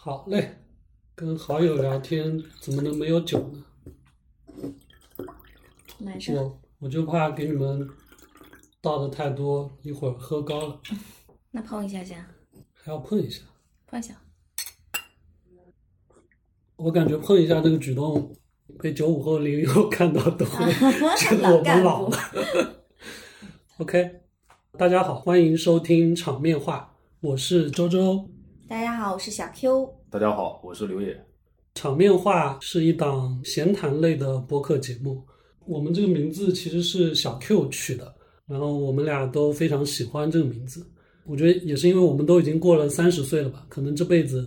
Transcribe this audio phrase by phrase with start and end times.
[0.00, 0.62] 好嘞，
[1.16, 3.64] 跟好友聊天怎么能没有酒呢？
[6.32, 7.86] 我我就怕给你们
[8.80, 10.80] 倒的太多，一会儿喝高了
[11.50, 12.24] 那碰一下先，
[12.72, 13.42] 还要碰一下。
[13.88, 14.14] 碰一下。
[16.76, 18.32] 我感觉碰一下这个举动，
[18.78, 20.64] 被九五后、零零后看到都会
[21.18, 22.16] 觉得我们老了。
[23.78, 24.20] OK，
[24.78, 28.30] 大家好，欢迎收听场面话，我是周周。
[28.68, 29.90] 大家好，我是小 Q。
[30.10, 31.18] 大家好，我是刘野。
[31.74, 35.24] 场面话是一档闲谈类的播客节目，
[35.64, 38.14] 我们这个名字其实是小 Q 取的，
[38.46, 40.86] 然后我们俩都非常喜欢这个名字。
[41.24, 44.46] 我觉得也是因为我们都已经过了三十岁了吧，可能这辈子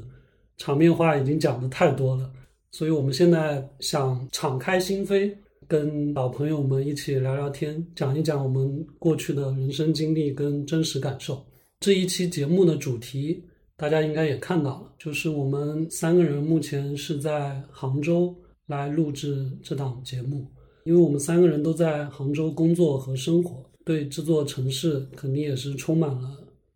[0.56, 2.32] 场面话已经讲的太多了，
[2.70, 5.36] 所以我们现在想敞开心扉，
[5.68, 11.44] 跟老朋友们一起聊聊天，讲一讲我们过去的人生经历跟真实感受。
[11.80, 13.44] 这一期节目的主题
[13.82, 18.32] 大家应该也看到了，就是我们三个人目前是在杭州
[18.68, 20.46] 来录制这档节目，
[20.84, 26.30] 因为我们三个人都在杭州工作和生活，对这座城市肯定也是充满了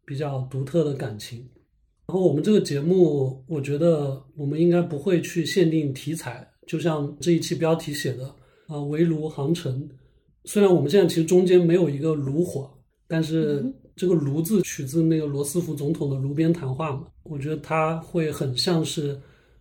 [0.03, 1.47] 比较独特的感情。
[2.07, 8.25] 然后我们这个节目，我觉得我们应该不会去限定题材，就像这一期标题写的
[8.65, 9.87] 啊，围炉航程。
[10.45, 12.67] 虽然我们现在其实中间没有一个炉火，
[13.07, 13.63] 但是
[13.95, 19.19] 这个“炉”字取自那个罗斯福总统的炉边谈话嘛，我觉得它会很像是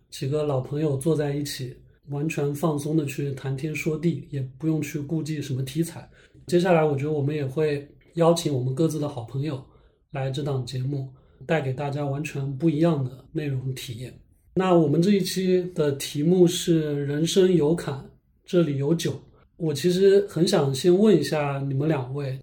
[0.09, 1.75] 几个老朋友坐在一起，
[2.09, 6.07] 完全放松的去谈天说地，也不用去顾忌什么题材。
[6.47, 9.63] 接下来，我觉得我们也会邀请我们各自的好朋友
[10.11, 11.07] 来这档节目，
[11.45, 14.13] 带给大家完全不一样的内容体验。
[14.55, 18.03] 那我们这一期的题目是“人生有坎，
[18.45, 19.13] 这里有酒”。
[19.57, 22.37] 我其实很想先问一下你们两位，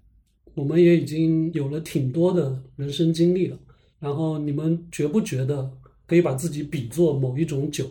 [0.55, 3.57] 我们也已经有了挺多的人生经历了，
[3.99, 5.69] 然后你们觉不觉得
[6.05, 7.85] 可以把自己比作某一种酒？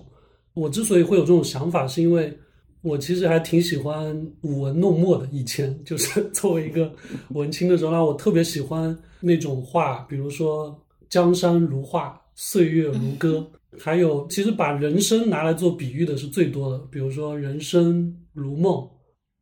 [0.55, 2.33] 我之所以会有这种想法，是因为
[2.83, 5.27] 我其实还挺喜欢舞文弄墨的。
[5.33, 6.93] 以前就是 作为一个
[7.31, 13.45] 文青的时候，那我特别喜欢那种画，比如说“江山如画，岁月如歌”，
[13.81, 18.87] 还有其实把人生拿来做比喻的是最多的，比如说“人生如梦”。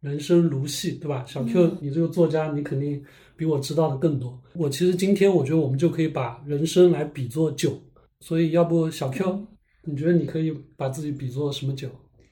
[0.00, 1.22] 人生如戏，对吧？
[1.28, 3.04] 小 Q，你这个作家，你肯定
[3.36, 4.40] 比我知道的更多。
[4.54, 7.78] 我其实今天我觉得我们就可以把人生来比作酒，
[8.20, 9.46] 所以要不小 Q，
[9.84, 11.90] 你觉得你可以把自己比作什么酒？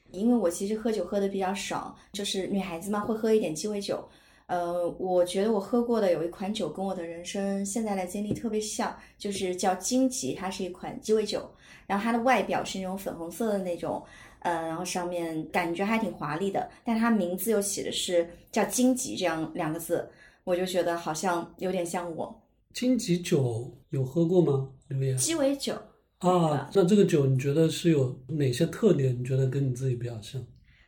[0.09, 4.03] 因为我其实喝酒喝的比较少，就是女孩子嘛会喝一点鸡尾酒。
[4.47, 11.47] 呃，我觉得我喝过的有一款酒跟我的人生现在的经历特别像，就是叫荆棘，它是一款鸡尾酒，
[11.85, 14.03] 然后它的外表是那种粉红色的那种。
[14.39, 20.09] 呃，然后上面感觉还挺华丽的，但它名字又写的是叫荆棘这样两个字，
[20.43, 22.41] 我就觉得好像有点像我。
[22.73, 24.69] 荆棘酒有喝过吗？
[24.87, 25.15] 刘烨？
[25.15, 25.73] 鸡尾酒
[26.19, 29.19] 啊，那这个酒你觉得是有哪些特点？
[29.19, 30.41] 你觉得跟你自己比较像？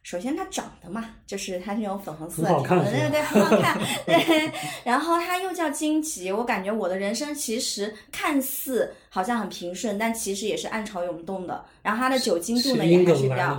[0.03, 3.79] 首先它长得嘛，就是它是那种粉红色，很好看，对对，很好看。
[4.05, 4.51] 对，
[4.83, 11.63] 然后它又叫荆棘，我感觉我的人生其实看似好像很平顺，但其实也是暗潮涌动的。
[11.83, 13.57] 然后它的酒精度呢也还是比较，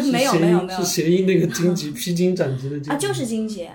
[0.12, 3.66] 没有没有没有，是谐音那个荆棘，披荆斩棘的荆啊，就是荆棘。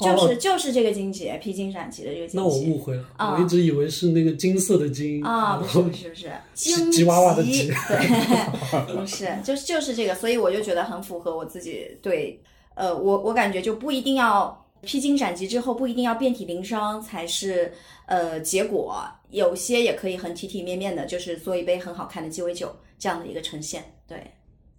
[0.00, 2.36] 就是就是这个荆棘，披荆斩棘的这个荆棘。
[2.36, 12.40] 那我误会了，我一直以为是那个金色的金啊，不是不是不是，荆 吉娃娃的吉，对， 不是，就是就是这个，所以我就觉得很符合我自己对，
[12.74, 17.72] 呃，我我感觉就不一定要披荆斩棘之后不一定要遍体鳞伤才是
[18.06, 24.30] 呃结果，有些也可以很体体面面的，就是做一杯很好看的鸡尾酒这样的一个呈现，对，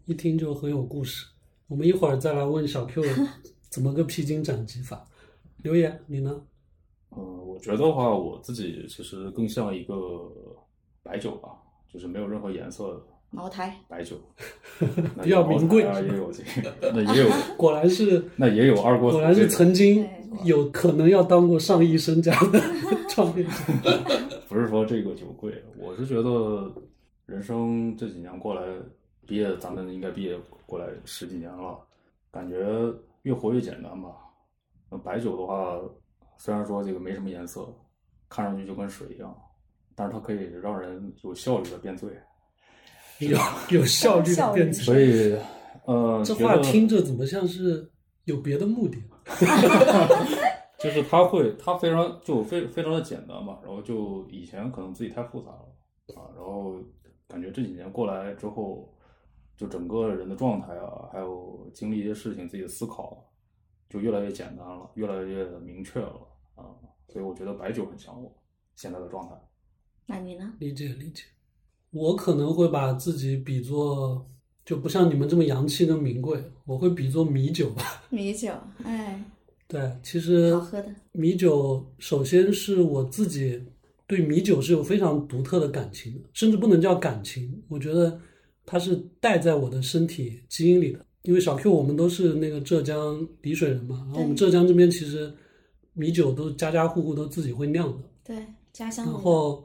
[0.06, 1.26] 一听就很有故事。
[1.68, 3.02] 我们一会儿再来问小 Q
[3.70, 5.08] 怎么个披荆斩棘法。
[5.64, 6.42] 刘烨，你呢？
[7.16, 9.96] 嗯，我觉得的话，我自己其实更像一个
[11.04, 11.50] 白酒吧，
[11.92, 14.16] 就是没有任何颜色的茅台白酒，
[15.22, 20.08] 比较名贵啊，也有这个，那也有， 果然是那也有二锅，果然是曾经
[20.46, 22.62] 有可能要当过上亿身家的
[23.10, 23.50] 创业者。
[24.48, 26.72] 不是说这个酒贵，我是觉得
[27.26, 28.62] 人生这几年过来，
[29.26, 31.78] 毕业咱们应该毕业过来十几年了，
[32.32, 32.94] 感觉
[33.24, 34.10] 越活越简单吧。
[34.92, 35.80] 那白酒的话，
[36.38, 37.74] 虽然说这个没什么颜色，
[38.28, 39.34] 看上去就跟水一样，
[39.96, 42.10] 但是它可以让人有效率的变醉，
[43.20, 43.38] 有
[43.70, 44.84] 有效率的变醉。
[44.84, 45.40] 所以，
[45.86, 47.90] 呃，这话听着怎么像是
[48.26, 48.98] 有别的目的？
[50.78, 53.60] 就是他会，他非常就非非常的简单嘛。
[53.64, 56.76] 然后就以前可能自己太复杂了啊，然后
[57.30, 58.94] 感觉这几年过来之后，
[59.56, 63.26] 就整个人的状态啊，还有经历一些事情，自己的思考。
[63.92, 66.16] 就越来越简单了，越来越明确了
[66.56, 66.64] 啊，
[67.10, 68.34] 所以我觉得白酒很像我
[68.76, 69.36] 现在的状态。
[70.06, 70.54] 那你呢？
[70.60, 71.24] 理解理解。
[71.92, 74.26] 我可能会把自己比作，
[74.64, 77.84] 就不像你们这么洋气跟名贵，我会比作米酒吧。
[78.10, 78.54] 米酒，
[78.86, 79.22] 哎，
[79.68, 80.96] 对，其实好喝的。
[81.12, 83.62] 米酒首先是我自己
[84.08, 88.18] 对米酒是有非常独特的感情的，甚至不能叫感情，我觉得
[88.66, 91.06] 它是带在我的身体基因里的。
[91.24, 95.32] 因为小 Q 我们都是那个浙江丽水人嘛，然后我们浙江这边其实
[95.94, 98.04] 米酒都家家户户都自己会酿的。
[98.24, 99.14] 对，家乡然。
[99.14, 99.64] 后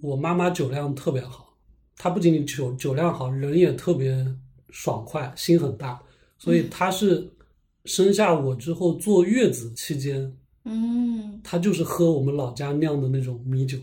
[0.00, 1.54] 我妈妈酒量特别好，
[1.96, 4.26] 她不仅仅酒酒量好，人也特别
[4.70, 6.00] 爽快，心很大，
[6.38, 7.30] 所以她是
[7.84, 10.34] 生下我之后坐月子期间，
[10.64, 13.76] 嗯，她就是喝我们老家酿的那种米酒，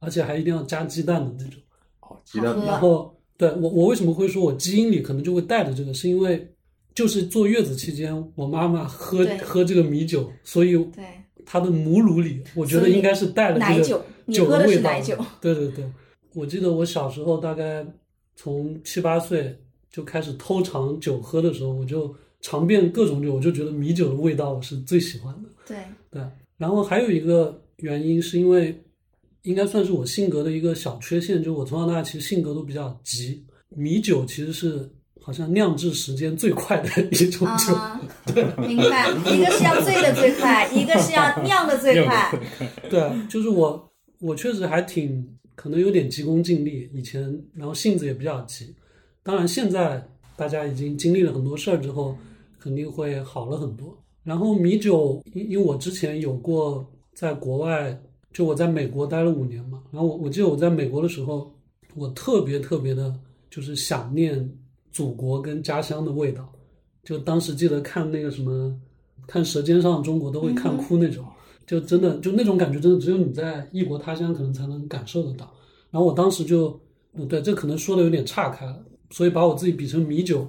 [0.00, 1.62] 而且还一定要加鸡蛋的那种。
[2.00, 6.48] 哦，鸡蛋然后对我我为什么会说我基因里可能就会带着这个，是因为
[6.94, 11.04] 就是坐月子期间，我妈妈喝喝这个米酒，所以对，
[11.44, 13.82] 她的母乳里，我觉得应该是带了这个
[14.32, 15.16] 酒的味道是奶酒。
[15.40, 15.84] 对对对，
[16.34, 17.84] 我记得我小时候大概
[18.36, 19.58] 从七八岁
[19.90, 25.48] 就开始偷尝酒喝的时候，我就尝遍各种酒，我就觉得米酒的味道我是最喜欢的。
[25.66, 25.78] 对，
[26.10, 26.22] 对，
[26.58, 28.78] 然后还有一个原因是因为，
[29.42, 33.44] 应该算是我性格的一个小缺陷，就我从小到大其实性格都比较急。
[33.68, 34.88] 米酒其实是
[35.20, 38.00] 好像酿制时间最快的一种酒，啊，
[38.58, 39.10] 明白。
[39.26, 42.38] 一个是要醉的最快，一个是要酿的最快。
[42.90, 47.22] 对，就是我我确实还挺可能有点急功近利，以前
[47.54, 48.74] 然后性子也比较急。
[49.22, 50.06] 当然现在
[50.36, 52.16] 大家已经经历了很多事儿之后，
[52.60, 53.96] 肯定会好了很多。
[54.22, 56.84] 然后米酒，因因为我之前有过
[57.14, 57.98] 在国外，
[58.32, 61.52] 就我在美国待了五年嘛，然后我我记得我在美国的时候，
[61.94, 63.14] 我特别特别的，
[63.50, 64.50] 就是想念
[64.90, 66.50] 祖国跟家乡的味道。
[67.04, 68.74] 就当时记得看那个什么，
[69.26, 71.24] 看《舌尖上的中国》都会看哭那种。
[71.66, 75.52] 就真的就那种感觉，真的只有你在异国他乡可能才能感受得到。
[75.90, 76.78] 然后我当时就，
[77.14, 80.48] 嗯对，这可能说的有点岔开了，所以把我自己比成米酒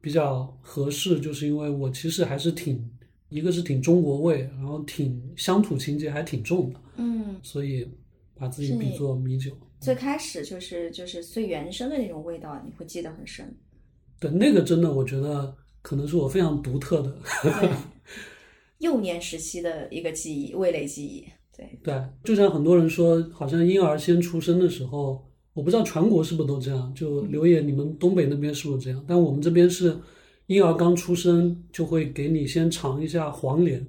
[0.00, 2.82] 比较合适，就是因为我其实还是挺，
[3.28, 7.88] 一个是挺中国味，然后挺乡土情节还挺重的，嗯，所以
[8.34, 9.50] 把自己比作米酒。
[9.80, 13.54] 最开始就是就是最原生的那种味道，你会记得很深。
[14.18, 17.16] 对，那个真的我觉得可能是我非常独特的。
[18.78, 21.26] 幼年时期的一个记忆，味蕾记忆。
[21.56, 26.92] 对，对，就像很多人说，好像婴儿先出生的时候，我不知道全国是不是都这样。
[26.94, 29.04] 就刘烨，你们东北那边是不是这样？
[29.06, 29.96] 但我们这边是，
[30.46, 33.86] 婴儿刚出生就会给你先尝一下黄连，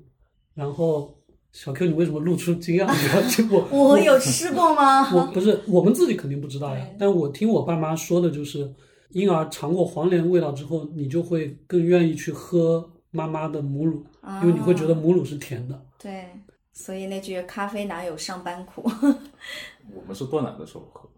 [0.53, 1.14] 然后
[1.55, 2.79] 小 Q，你为什么露出惊讶？
[2.85, 3.49] 的表情？
[3.49, 3.65] 我。
[3.71, 5.09] 我有吃过吗？
[5.15, 5.25] 我？
[5.31, 8.69] 不是我们自己肯定不知道呀，但我听我爸妈说的就是，
[9.11, 14.05] 婴儿尝过黄连味道之后，你就会更愿意去喝妈妈的母乳，
[14.41, 15.81] 因为你会觉得啊母乳是甜的。
[15.97, 16.25] 对，
[16.73, 18.83] 所以那句“咖啡哪有上班苦？
[19.95, 21.09] 我们是断奶的时候喝，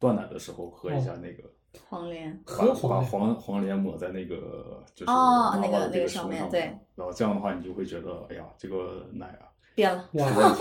[0.00, 1.48] 断奶的时候喝一下那个，
[1.88, 2.36] ”，黄连。
[2.44, 6.60] 喝把把黄黄黄连抹在那个就是哦妈妈的这那个那个上上面对
[6.96, 10.56] 然后这样的话你就会觉得，哎呀，这个奶啊变了，哇，哇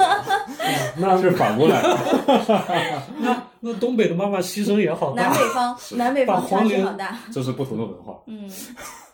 [0.98, 7.18] 那是反过来的，那那东北的妈妈牺牲也好大，南北方南北方差距大。
[7.32, 8.22] 这是不同的文化。
[8.28, 8.52] 嗯，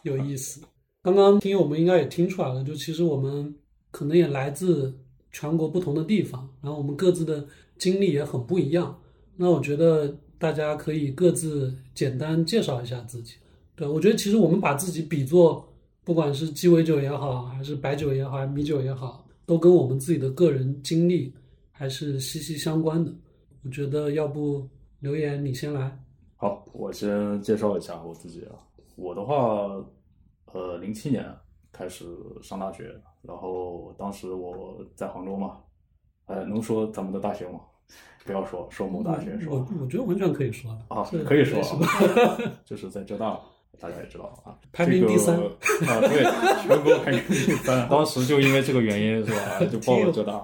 [0.01, 0.59] 有意思。
[1.03, 3.55] 刚刚听我们应该也听出来了，就其实我们
[3.91, 4.93] 可能也来自
[5.31, 7.45] 全国不同的地方，然后我们各自的
[7.77, 8.99] 经历也很不一样。
[9.37, 13.35] 那我觉得大家可以各自简单介绍一下自己。
[13.75, 15.67] 对我觉得其实我们把自己比作，
[16.03, 21.35] 不管是鸡尾酒也好，还是白酒也好，还是米酒也好，都跟我们自己的个人经历
[21.73, 23.13] 还是息息相关的。
[23.65, 24.65] 我觉得要不
[25.01, 25.93] 留言你先来。
[26.37, 28.55] 好，我先介绍一下我自己啊。
[28.95, 29.67] 我的话，
[30.53, 31.25] 呃，零七年
[31.69, 32.05] 开始
[32.41, 35.57] 上大学，然后当时我在杭州嘛，
[36.27, 37.59] 呃，能说咱们的大学吗？
[38.23, 39.67] 不要说说某大学是我吧？
[39.81, 41.61] 我觉得完全可以说啊这，可以说
[42.63, 43.37] 就是在浙大，
[43.79, 46.23] 大家也知道啊，排名第三这个、啊，对，
[46.67, 47.87] 全国排名第三。
[47.89, 50.43] 当时就因为这个原因是吧，就报了浙大。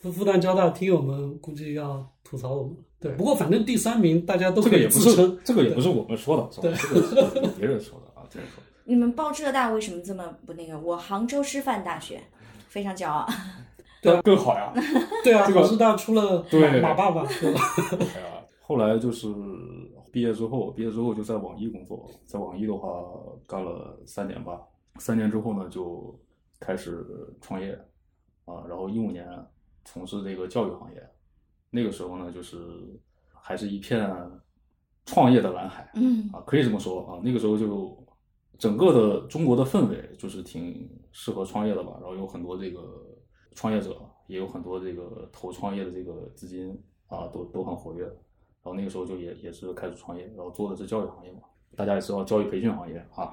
[0.00, 2.76] 复复旦交大听友们估计要吐槽我们。
[2.98, 6.78] 对，不过反正第三名大家都这个也不是称，，这个也不是我们说的，是吧？
[6.80, 7.14] 这个是
[7.58, 8.62] 别人说的啊，别人说的。
[8.84, 10.78] 你们报浙大为什么这么不那个？
[10.78, 12.22] 我杭州师范大学，
[12.68, 13.28] 非常骄傲。
[14.00, 14.72] 对，更好呀。
[15.24, 17.60] 对啊，这个师大出了对马马爸爸，对吧？
[18.14, 18.26] 哎呀，
[18.62, 19.26] 后来就是
[20.16, 23.04] 毕业之后，毕业之后就在网易工作，在网易的话
[23.46, 24.66] 干了三年吧。
[24.98, 26.18] 三年之后呢，就
[26.58, 27.06] 开始
[27.38, 27.78] 创业
[28.46, 29.28] 啊，然后一五年
[29.84, 31.06] 从事这个教育行业。
[31.68, 32.56] 那个时候呢，就是
[33.34, 34.10] 还是一片
[35.04, 37.20] 创业的蓝海嗯啊，可以这么说啊。
[37.22, 38.02] 那个时候就
[38.56, 42.80] 整个的中国的氛围就是挺适合创业的吧，然后有很多这个
[43.54, 46.70] 创业者，也有很多这个投创业的这个资金
[47.06, 48.10] 啊，都都很活跃。
[48.66, 51.42] 然后那个时候就也也是开始创业，然后做的是教育行业嘛，
[51.76, 53.32] 大家也知道教育培训行业啊。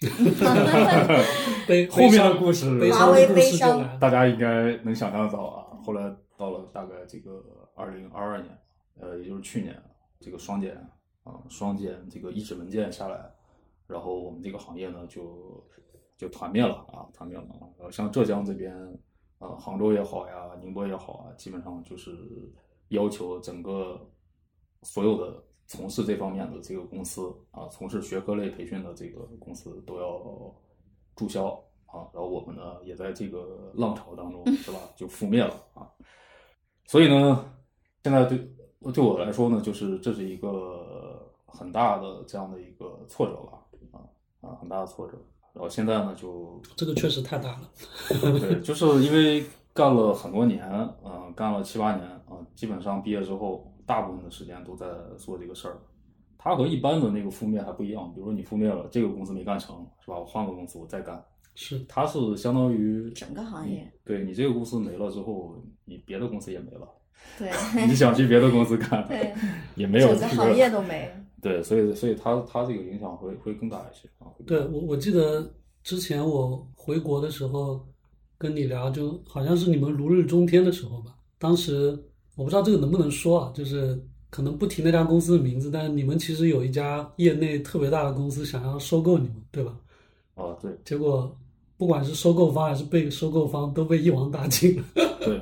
[1.68, 3.98] 悲 后面的故事悲华为伤的故事就。
[4.00, 5.78] 大家应该能想象到啊。
[5.80, 7.40] 后来到了大概这个
[7.76, 8.58] 二零二二年，
[8.98, 9.80] 呃，也就是去年，
[10.18, 10.74] 这个双减
[11.22, 13.30] 啊，双减这个一纸文件下来，
[13.86, 15.64] 然后我们这个行业呢就
[16.18, 17.46] 就团灭了啊，团灭了。
[17.78, 18.74] 然后，像浙江这边，
[19.38, 22.10] 呃，杭州也好呀，宁波也好啊，基本上就是
[22.88, 24.10] 要求整个
[24.84, 30.54] 所有的从事这方面的这个公司啊，从事学科类培训的这个公司都要
[31.16, 31.46] 注销
[31.86, 32.06] 啊。
[32.12, 34.78] 然后我们呢也在这个浪潮当中，是吧？
[34.94, 35.90] 就覆灭了啊。
[36.86, 37.50] 所以呢，
[38.02, 38.38] 现在对
[38.92, 43.98] 对我来说呢，就是这是一个很大的这样的一个挫折吧，啊
[44.42, 45.18] 啊，很大的挫折。
[45.54, 47.70] 然后现在呢，就这个确实太大了。
[48.08, 50.68] 对，就是因为干了很多年，
[51.04, 54.86] 嗯、干了七八年啊、基本上毕业之后，大部分的时间都在
[55.18, 55.78] 做这个事儿。
[56.36, 60.18] 它和一般的那个覆灭还不一样，比如说你覆灭了，这个公司没干成，是吧？
[60.18, 61.24] 我换个公司我再干，
[61.54, 66.86] 是它是相当于整个行业对你这个公司没了之后，你别的公司也没了，
[67.38, 67.50] 对
[67.88, 69.32] 你想去别的公司干，对，
[69.74, 71.10] 也没有整个行业都没。
[71.40, 74.28] 对，所以所以它它这个影响会会更大一些啊。
[74.46, 75.50] 对我，我记得
[75.82, 77.86] 之前我回国的时候
[78.36, 81.14] 跟你聊，就好像是你们如日中天的时候吧。
[81.38, 81.98] 当时
[82.36, 84.00] 我不知道这个能不能说啊，就是
[84.30, 89.76] 可能不提那家公司的名字，但是你们其实有一家业内特别大的公司想要收购你们，对吧？
[90.34, 91.36] 啊，对结果
[91.76, 94.84] 不管是收购方还是被收购方都被一网打尽了。
[95.24, 95.40] 对，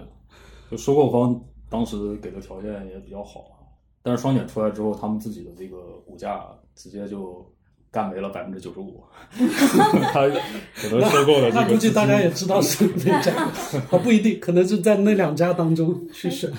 [0.70, 3.64] 就收购方当时给的条件也比较好啊，
[4.02, 7.50] 但是双减出来之后，他们自己的这个股价直接就
[7.92, 9.00] 干没了百分之九十五，
[10.12, 10.26] 他
[10.74, 13.32] 可能收购的这那估计大家也知道是哪家，
[13.92, 16.50] 啊不一定，可能是在那两家当中去选。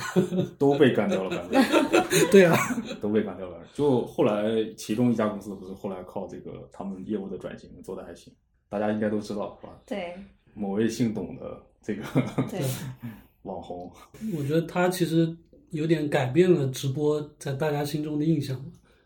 [0.60, 2.56] 都被干掉了百分之对啊，
[3.02, 3.58] 都被干掉了。
[3.74, 4.44] 就后来
[4.78, 8.32] 其中一家公司不是后来靠这个他们业务的转型做的还行，
[8.70, 9.74] 大家应该都知道是吧？
[9.88, 10.14] 对。
[10.54, 12.04] 某位姓董的这个
[12.48, 12.62] 对，
[13.42, 13.92] 网红，
[14.38, 15.36] 我觉得他其实
[15.72, 18.56] 有点改变了直播在大家心中的印象，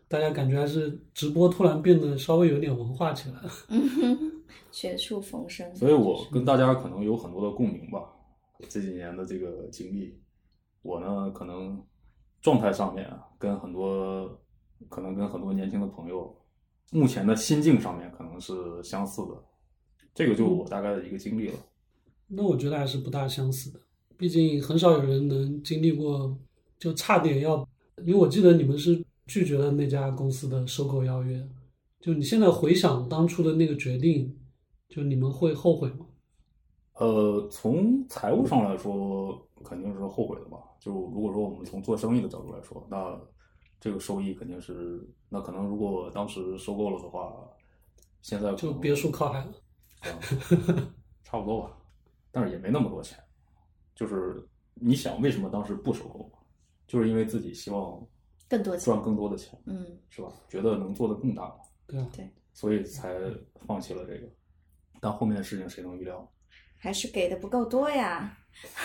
[0.08, 3.50] 大家感觉还是直播突然变得稍微有点文化起来了。
[4.72, 5.74] 绝处逢生。
[5.76, 8.00] 所以我跟大家可能有很多的共鸣吧。
[8.68, 10.18] 这几年的这个经历，
[10.82, 11.80] 我呢可能
[12.40, 14.40] 状态上面啊，跟很多
[14.88, 16.34] 可能跟很多年轻的朋友，
[16.90, 19.34] 目前的心境上面可能是相似的。
[20.14, 21.54] 这个就是我大概的一个经历了。
[22.26, 23.80] 那我觉得还是不大相似的，
[24.16, 26.36] 毕竟很少有人能经历过，
[26.78, 27.66] 就差点要，
[28.04, 31.46] 因为我记得你们是拒绝了那家公司的收购邀约，
[32.00, 34.36] 就你现在回想当初的那个决定，
[34.88, 36.06] 就你们会后悔吗？
[36.94, 40.58] 呃，从财务上来说，肯定是后悔的吧。
[40.80, 43.20] 就如果说我们从做生意的角度来说，那
[43.78, 47.32] 这个收益肯定是，那可能如果当时收购了的话，
[48.22, 49.52] 现在就别墅靠海了。
[50.00, 50.18] 啊
[51.22, 51.76] 差不多吧，
[52.30, 53.18] 但是也没那么多钱。
[53.94, 56.32] 就是你想，为什么当时不收购？
[56.86, 58.02] 就是因为自己希望
[58.48, 60.32] 更多钱赚更多的钱，嗯，是吧？
[60.48, 63.14] 觉得能做的更大嘛，对啊，对所以才
[63.66, 64.28] 放弃了这个。
[65.00, 66.28] 但后面的事情谁能预料？
[66.76, 68.36] 还是给的不够多呀。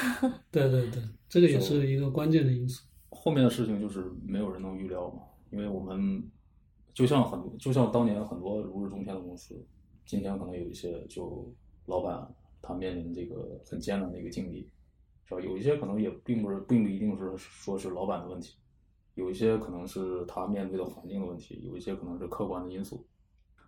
[0.51, 2.83] 对对对，这个也是一个关键的因素。
[3.09, 6.23] 后面的事情就是没有人能预料嘛，因为我们
[6.93, 9.65] 就像很就像当年很多如日中天的公司，
[10.05, 11.51] 今天可能有一些就
[11.85, 12.27] 老板
[12.61, 14.69] 他面临这个很艰难的一个境地，
[15.25, 15.41] 是吧？
[15.41, 18.55] 有一些可能也并不是并不一定是说是老板的问题，
[19.15, 23.05] 有一些可能是他面对的环境的问题，有一些可能是客观的因素。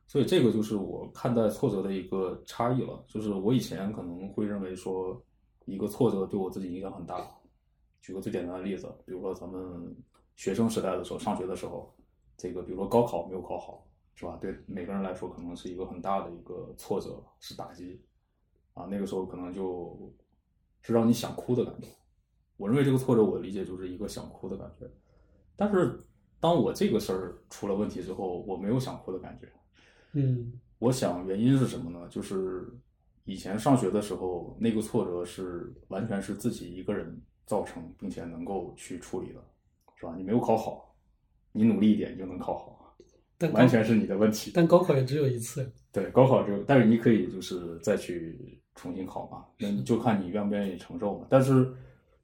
[0.07, 5.19] 所以这个就是我看待挫折的一个差异了，就是我以前可能会认为说
[5.65, 7.27] 一个挫折对我自己影响很大。
[8.01, 9.95] 举个最简单的例子，比如说咱们
[10.35, 11.91] 学生时代的时候，上学的时候，
[12.37, 13.83] 这个比如说高考没有考好，
[14.13, 14.37] 是吧？
[14.39, 17.99] 对每个人来说可能是一个很大的一个挫折，是打击
[18.75, 18.85] 啊。
[18.85, 20.13] 那个时候可能就
[20.83, 21.87] 是让你想哭的感觉。
[22.57, 24.87] 我认为这个挫折，我理解就是一个想哭的感觉。
[25.55, 25.99] 但是
[26.39, 29.47] 当我这个事儿出了问题之后，我没有想哭的感觉。
[30.13, 32.07] 嗯我想原因是什么呢？
[32.09, 32.67] 就是
[33.23, 39.43] 以前上学的时候，那个挫折是完全是自己一个人造成，并且能够去处理的，
[39.97, 40.13] 是吧？
[40.17, 40.93] 你没有考好，
[41.51, 42.95] 你努力一点你就能考好，
[43.37, 44.51] 但完全是你的问题。
[44.53, 45.71] 但高考也只有一次。
[45.91, 51.25] 对，高考只有，但是你可以就是再去重新考嘛，那你就看你愿不愿意承受嘛。
[51.29, 51.73] 但是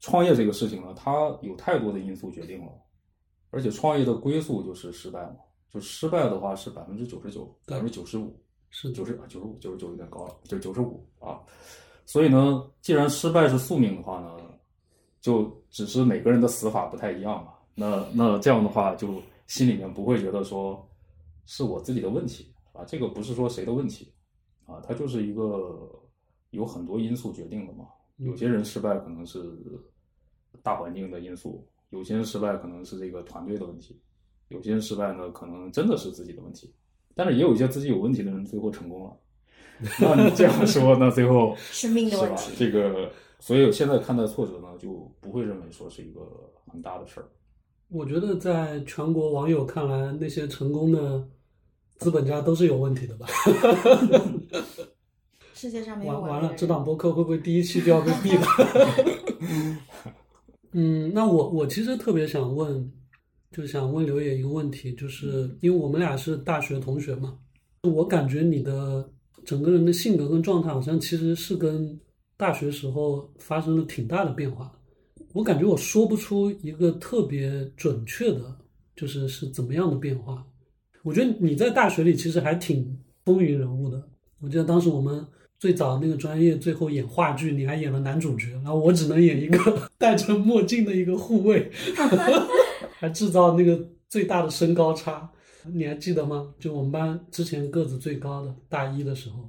[0.02, 2.72] 创业这个事情呢，它有太多的因素决定了，
[3.52, 5.36] 而且创业的归宿就是失败嘛，
[5.70, 8.36] 就失败的话是百分之九十九、百分之九十五。
[8.74, 11.42] 是的九十九十五九十九有点高了，就九十五啊。
[12.06, 14.38] 所以呢，既然失败是宿命的话呢，
[15.20, 17.52] 就只是每个人的死法不太一样嘛。
[17.76, 20.90] 那那这样的话，就心里面不会觉得说
[21.46, 24.14] 是我自己的问题啊，这个不是说谁的问题
[24.66, 25.90] 啊，它就是一个
[26.52, 27.90] 有很多因素决定的嘛。
[28.16, 29.52] 有些人失败可能是
[30.64, 33.98] 大环境的因素，有些人失败可能是这个团队的问题，
[34.50, 36.74] 有些人失败呢可能真的是自己的问题。
[37.14, 39.12] 但是也有一些自己有问题的人最后成功了。
[40.00, 42.52] 那你这样说，那最后 是命的是吧问题？
[42.58, 46.22] 这个，所以现在看待挫折呢，就不会认为说是一个
[46.72, 47.28] 很大的事儿。
[47.90, 51.28] 我觉得在全国网友看来，那些成功的
[51.98, 53.28] 资本家都是有问题的吧？
[55.54, 58.46] 世界上没 有完完了，这档播客会不会第一期就要被毙了？
[60.74, 62.92] 嗯，那我我其实特别想问，
[63.52, 67.38] 就想问刘野一个问题，就是因为我们俩是大学同学嘛，
[67.84, 69.10] 我感觉你的
[69.44, 72.00] 整个人的性格跟状态好像其实是跟
[72.38, 74.72] 大学时候发生了挺大的变化。
[75.34, 78.58] 我感觉我说不出一个特别准确的，
[78.96, 80.46] 就是是怎么样的变化。
[81.04, 84.02] 我觉得你在大学里其实还挺风云人物的。
[84.40, 85.26] 我记得当时我们
[85.62, 91.72] 最早那个专业最后演话剧，你还演了男主角，然后我只能演一个戴着墨镜的一个护卫，
[92.98, 95.30] 还制造那个最大的身高差。
[95.72, 96.52] 你还记得吗？
[96.60, 99.48] 就我们班之前个子最高的大一的时候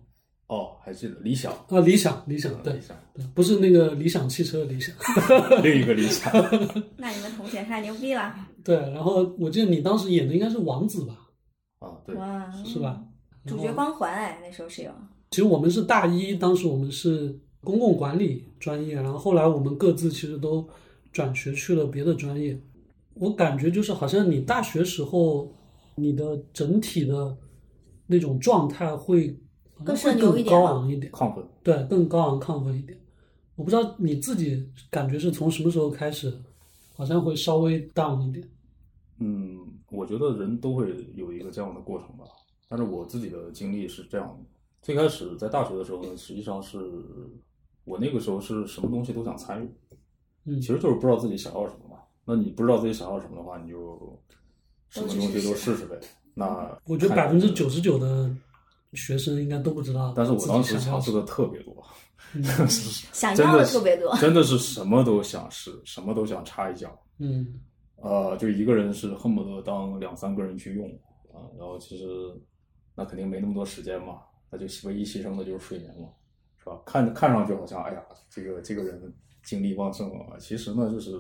[0.48, 4.94] 哦，还记得理想，啊，理想，理想，对理想，对，不是那个理想汽车的理想，
[5.64, 6.30] 另一个理想。
[6.98, 8.76] 那你们同学太牛逼了，对。
[8.76, 11.16] 然后我记得你当时演的应该是王子吧，
[11.78, 13.02] 啊，对，哇，是吧？
[13.46, 14.90] 主角光环哎，那时候是有。
[15.32, 20.68] 其实我们是大一，当时我们是公共管理专业，然后后来我们各自其实都
[21.10, 22.60] 转学去了别的专业。
[23.14, 25.50] 我感觉就是好像你大学时候
[25.94, 27.34] 你的整体的
[28.06, 29.34] 那种状态会
[29.82, 31.42] 更会更高昂一点，亢奋。
[31.62, 32.98] 对，更高昂亢奋一点。
[33.56, 36.30] 我不知道你自己感觉是从什么时候开始，
[36.94, 38.46] 好像会稍微 down 一点。
[39.18, 39.58] 嗯，
[39.90, 42.24] 我觉得人都会有一个这样的过程吧。
[42.68, 44.34] 但是我自己的经历是这样的：
[44.82, 46.78] 最开始在大学的时候呢，实际上是
[47.84, 49.70] 我那个时候是什么东西都想参与，
[50.44, 52.02] 嗯其实就是不知道自己想要什么嘛。
[52.24, 54.20] 那你不知道自己想要什么的话，你就
[54.88, 55.98] 什么东西都试试呗。
[56.34, 58.30] 那我觉得看百分之九十九的
[58.92, 61.84] 学生应该都不知道但是我当时尝试的特别多，
[62.34, 66.96] 嗯想要的特别多真的是什么都想试，什么都想插一脚。
[67.18, 67.60] 嗯
[67.96, 70.88] 呃，就一个人是恨不得当两三个人去用
[71.32, 72.04] 啊，然后其实
[72.96, 74.18] 那肯定没那么多时间嘛，
[74.52, 76.08] 那就唯一牺牲的就是睡眠嘛，
[76.58, 76.78] 是吧？
[76.84, 79.12] 看看上去好像哎呀，这个这个人
[79.42, 81.10] 精力旺盛啊，其实呢就是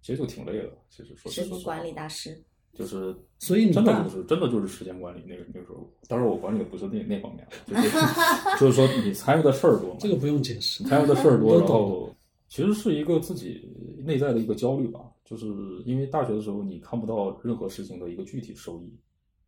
[0.00, 2.40] 其实就挺累的，其实说实话间管理大师，
[2.72, 7.90] 就是，所以你真的就是真的就是时间管理那个那个时候，当然我管理的不是那那方面，就是
[8.58, 10.88] 就是说你参与的事儿多嘛，这个不用解释你。
[10.88, 12.14] 参与的事儿多，然后
[12.48, 13.68] 其实是一个自己
[14.04, 15.46] 内在的一个焦虑吧，就是
[15.84, 18.98] 因为大学的时候你看不到任何事情的一个具体收益，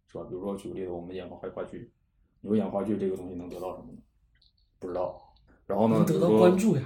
[0.09, 0.25] 是吧？
[0.25, 1.91] 比如说举个例子，我们演个话话剧，
[2.45, 3.99] 你说演话剧这个东西能得到什么呢？
[4.79, 5.19] 不知道。
[5.67, 6.83] 然后呢，能得到关注呀。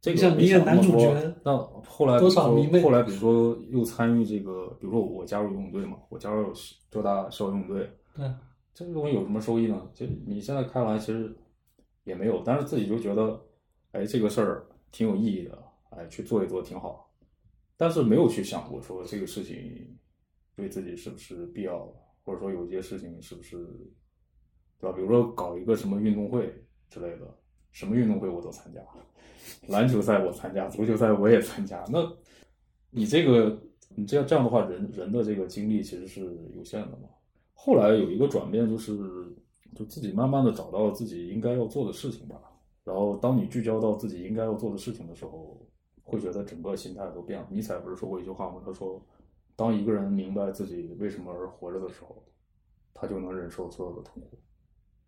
[0.00, 1.54] 这个像你演男主角那
[1.86, 6.50] 后来多少迷妹比如说后来比如说又参与这个，比如说我加入游泳队嘛，我加入
[6.90, 8.30] 浙大校游泳队，对，
[8.72, 9.86] 这个东西有什么收益呢？
[9.92, 11.34] 就你现在看来其实
[12.04, 13.38] 也没有，但是自己就觉得，
[13.92, 17.10] 哎，这个事儿挺有意义的，哎，去做一做挺好，
[17.76, 19.98] 但是没有去想过说这个事情
[20.56, 21.86] 对自己是不是必要，
[22.24, 23.56] 或者说有些事情是不是，
[24.84, 24.94] 对吧？
[24.94, 26.52] 比如说搞一个什么运动会
[26.90, 27.20] 之类的，
[27.72, 28.80] 什么运动会我都参加，
[29.68, 32.06] 篮球赛我参加，足球赛我也参加，那
[32.90, 33.58] 你这个
[33.96, 36.20] 你这样这样的话，人人的这个精力其实是
[36.54, 37.08] 有限的嘛。
[37.54, 38.94] 后来有一个转变，就是
[39.74, 42.36] 就自己慢慢的找到了自己应该要做的事情吧。
[42.84, 45.66] 然后当你聚焦到自己应该要做的事情的时候，
[46.02, 47.48] 会觉得整个心态都变了。
[47.50, 48.60] 尼采不是说过一句话吗？
[48.62, 49.02] 他说，
[49.56, 52.22] 当一个人明白自己为什么而活着的时候，
[52.92, 54.38] 他就能忍受所有的痛苦。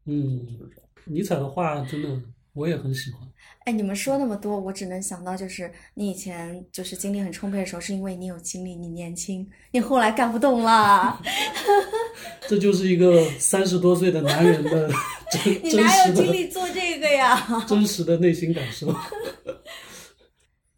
[0.06, 0.88] 嗯，就是这样。
[1.04, 2.08] 尼采的话真的
[2.52, 3.20] 我也很喜欢。
[3.64, 11.20] 哎，你们说那么多，我只能想到就是你以前就是精力很充沛的时候，是因为你有精力，你年轻，你后来干不动了，
[12.48, 14.88] 这就是一个三十多岁的男人的
[15.30, 17.36] 真你哪有精实的力做这个呀？
[17.66, 18.92] 真实的内心感受。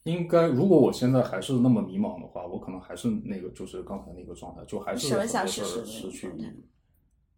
[0.05, 6.29] 应该，如果我现在还是那么迷茫的话，我可能还是那个，就是刚才那个状态，就还是什么很多想试试事失去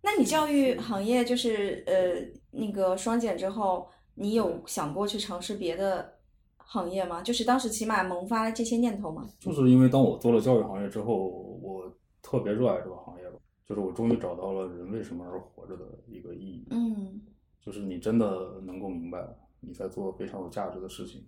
[0.03, 6.15] 那你教育行业就是呃那个双减之后，你有想过去尝试别的
[6.57, 7.23] 行业吗？
[7.23, 9.29] 就是当时起码萌发了这些念头吗？
[9.39, 11.29] 就是因为当我做了教育行业之后，
[11.63, 16.67] 我特别热爱这个行业了，就是我终于找到了人为什么而活着的一个意义。
[16.71, 17.21] 嗯，
[17.61, 19.19] 就是你真的能够明白
[19.61, 21.27] 你在做非常有价值的事情，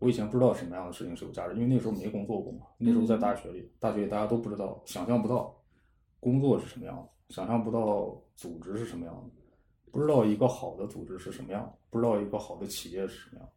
[0.00, 2.66] 我以前不知道什么样的事情是有价值，因为那时候没工作过嘛。
[2.78, 5.54] 那时候在大学里，大学里大家都不知道，想象不到
[6.18, 9.42] 工作是什么样的，想象不到组织是什么样的，
[9.90, 13.48] 不知道一个好的组织是什么样，不知道一个好的企业是什么样。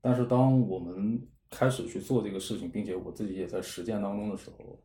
[0.00, 4.78] 但是当我们开始去做这个事情，并且我自己也在实践当中的时候，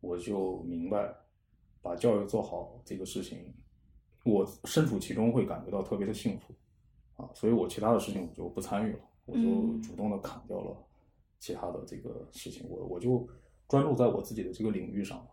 [0.00, 1.14] 我就明白，
[1.80, 3.54] 把教育做好这个事情，
[4.24, 6.54] 我身处其中会感觉到特别的幸福
[7.22, 9.00] 啊，所以我其他的事情我就不参与了。
[9.26, 10.74] 我就嗯主动的砍掉了
[11.38, 13.28] 其他的这个事情，我我就
[13.68, 15.24] 专注在我自己的这个领域上，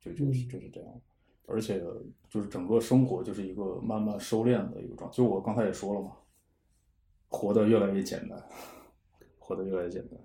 [0.00, 1.00] 就就是嗯就是这样，
[1.46, 1.82] 而且
[2.28, 5.16] 就是整个生活就是一个慢慢收敛的一个状态。
[5.16, 6.12] 就我刚才也说了嘛，
[7.28, 8.42] 活得越来越简单，
[9.38, 10.18] 活得越来越简单。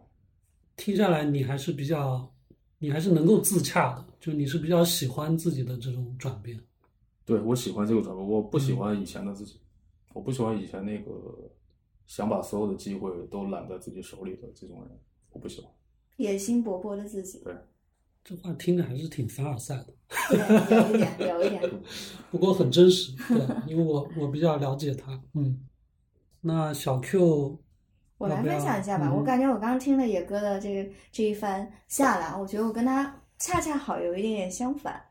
[0.76, 2.32] 听下来，你还是比较，
[2.80, 6.60] 你还是能够自洽的，就你是比较喜欢自己的这种转变。
[7.24, 9.60] 对我喜欢这个转变，我不喜嗯欢以前的自己，
[10.14, 11.12] 我不喜欢以前那个
[12.08, 15.00] 想把所有的机会都揽在自己手里的这种人，
[15.32, 15.72] 我不喜欢。
[16.18, 17.56] 野心勃勃的自己，对，
[18.24, 19.88] 这话听着还是挺凡尔赛的，
[20.70, 21.62] 有一点，有一点。
[22.30, 25.20] 不过很真实，对，因为我我比较了解他。
[25.34, 25.60] 嗯，
[26.40, 27.60] 那小 Q，
[28.20, 35.02] 我来分享一下吧，嗯我感觉我刚刚听了野哥的这个这一番下来，我觉得我跟他恰恰好有一点点相反，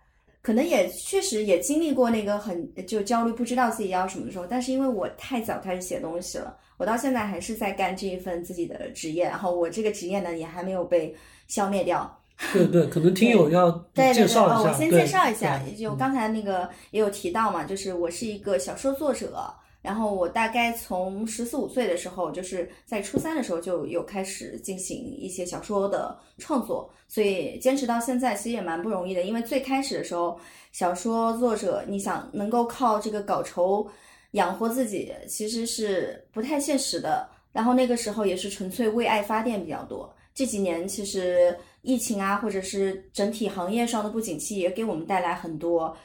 [0.40, 11.14] 可能也确实也经历过那个很就焦虑不知道自己要什么的时候，但是因为我太早开始写东西了，我到现在还是在干这一份自己的职业，然后我这个职业呢也还没有被
[11.48, 12.19] 消灭掉，
[12.52, 30.38] 对对，可能听友要对对对，介绍一下，哦，我先介绍一下，就刚才那个也有提到嘛，就是我是一个小说作者，然后我大概从十四五岁的时候，就是在初三的时候就有开始进行一些小说的创作，所以坚持到现在其实也蛮不容易的，因为最开始的时候，
[30.72, 33.86] 小说作者你想能够靠这个稿酬
[34.32, 37.28] 养活自己，其实是不太现实的。
[37.52, 40.08] 然后那个时候也是纯粹为爱发电比较多。
[40.32, 45.96] 这几年其实疫情啊，或者是整体行业上的不景气，也给我们带来很多，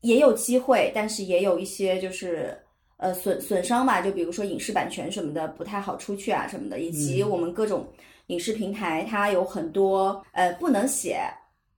[0.00, 2.56] 也有机会，但是也有一些就是
[2.96, 4.00] 呃损损伤吧。
[4.00, 7.86] 就比如说影视版权什么的不太好出去啊什么的，以及嗯我们各种
[8.26, 11.20] 影视平台它有很多呃不能写。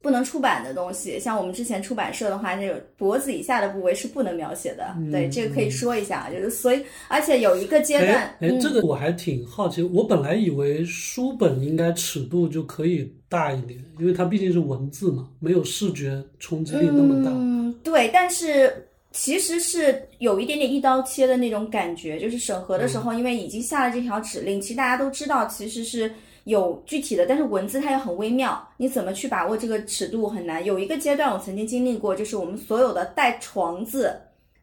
[0.00, 4.94] 不能出版的东西，像我们之前出版社的话，那种脖子以下的部位是不能描写的。
[4.96, 17.30] 嗯对，这个可以说一下，就是所以，而且有一个阶段，哎哎，嗯这个我还挺好奇，我本来以为书本应该尺度就可以大一点，因为它毕竟是文字嘛，没有视觉冲击力那么大。
[17.30, 26.10] 嗯，对，但是其实是有一点点一刀切的那种感觉，就是审核的时候，因为已经下了这条指令，其实大家都知道其实是
[26.44, 30.64] 有具体的，但是文字它又很微妙，你怎么去把握这个尺度很难。
[30.64, 34.14] 有一个阶段我曾经经历过，就是我们所有的带“床”字，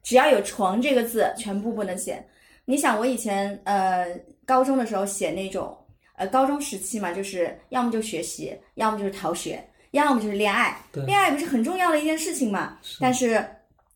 [0.01, 2.25] 只要有“床”这个字，全部不能写。
[2.65, 4.07] 你想，我以前呃
[4.43, 5.75] 高中的时候写那种
[6.17, 10.77] 呃高中时期嘛，就是要么就学习，要么就是逃学，要么就是恋爱。
[11.05, 12.77] 恋爱不是很重要的一件事情嘛？
[12.81, 13.45] 是但是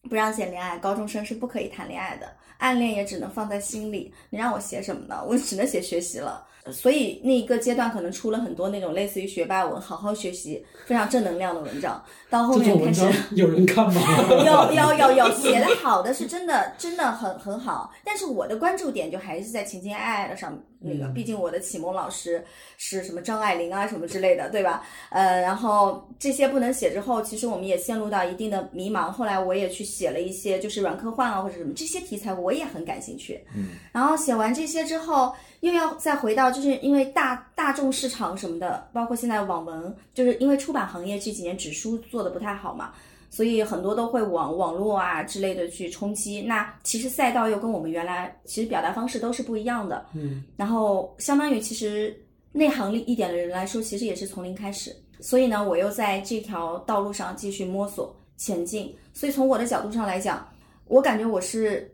[0.10, 2.27] 不让写恋爱，高中生是不可以谈恋爱的，
[2.58, 4.13] 暗恋也只能放在心里。
[4.29, 5.23] 你让我写什么呢？
[5.27, 6.45] 我只能写学习了。
[6.73, 12.03] 所以那一个阶段可能出了很多那种类似于学霸文、好好学习、非常正能量的文章。
[12.29, 14.01] 到后面开始 有人看吗？
[14.29, 22.43] 有有有有写的好的是真的真的很很好，但是我的关注点就还是在情情爱爱的上那个，嗯毕竟我的启蒙老师
[22.77, 24.83] 是什么张爱玲啊什么之类的，对吧？
[25.09, 29.11] 呃，然后这些不能写之后，其实我们也陷入到一定的迷茫。
[29.11, 33.39] 后来我也去写了一些就是软科幻啊或者什么这些题材，我也很感兴趣。
[33.55, 42.93] 嗯，然后写完这些之后，又要再回到，就是因为大大众市场什么的，包括现在网文，就是因为出版行业这几年纸书做的不太好嘛，
[43.29, 46.41] 所以很多都会往网络啊之类的去冲击。
[46.41, 50.05] 那其实赛道又跟我们原来其实表达方式都是不一样的。
[50.13, 52.15] 嗯，然后相当于其实
[52.51, 54.95] 内行一点的人来说，其实也是从零开始。
[55.21, 58.95] 所以呢，我又在这条道路上继续摸索前进。
[59.13, 60.47] 所以从我的角度上来讲，
[60.87, 61.93] 我感觉我是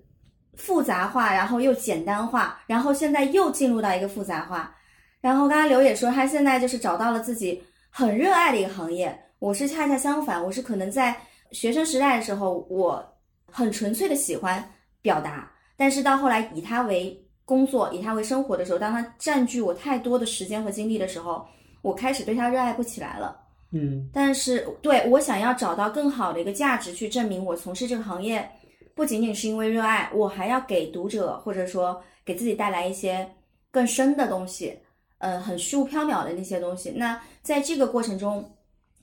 [0.53, 4.73] 复杂化，然后又简单化，然后现在又进入到一个复杂化。
[5.19, 9.19] 然后刚才刘也说，他现在就是找到了自己很热爱的一个行业。
[9.39, 11.15] 我是恰恰相反，我是可能在
[11.51, 13.03] 学生时代的时候，我
[13.51, 14.63] 很纯粹的喜欢
[15.01, 21.45] 表达，但是到后来以它为工作，以它为生活的时候，当它占据我太多的时间和精力的时候，
[21.81, 23.39] 我开始对它热爱不起来了。
[23.71, 28.49] 嗯但是对我想要找到更好的一个价值去证明我从事这个行业，
[28.93, 33.29] 不仅仅是因为热爱，我还要给读者或者说给自己带来一些
[33.69, 34.79] 更深的东西，
[35.17, 36.89] 呃，很虚无缥缈的那些东西。
[36.91, 38.49] 那在这个过程中，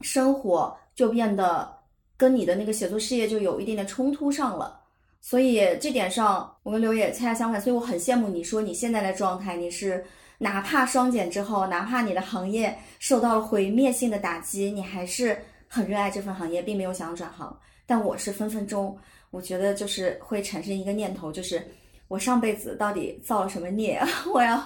[0.03, 1.73] 生活就变得
[2.17, 4.81] 跟你的那个写作事业就有一定的冲突上了。
[5.21, 10.05] 所以这点上，我跟刘野恰恰相反，所以我很羡慕你说你现在的状态，你是
[10.37, 17.57] 哪怕双减之后，哪怕你的行业受到了毁灭性的打击，你还是很热爱这份行业，并没有想要转行。
[17.87, 18.99] 但我是分分钟，
[19.31, 21.65] 我觉得就是会产生一个念头，就是
[22.13, 23.99] 我上辈子到底造了什么孽？
[24.35, 24.63] 我要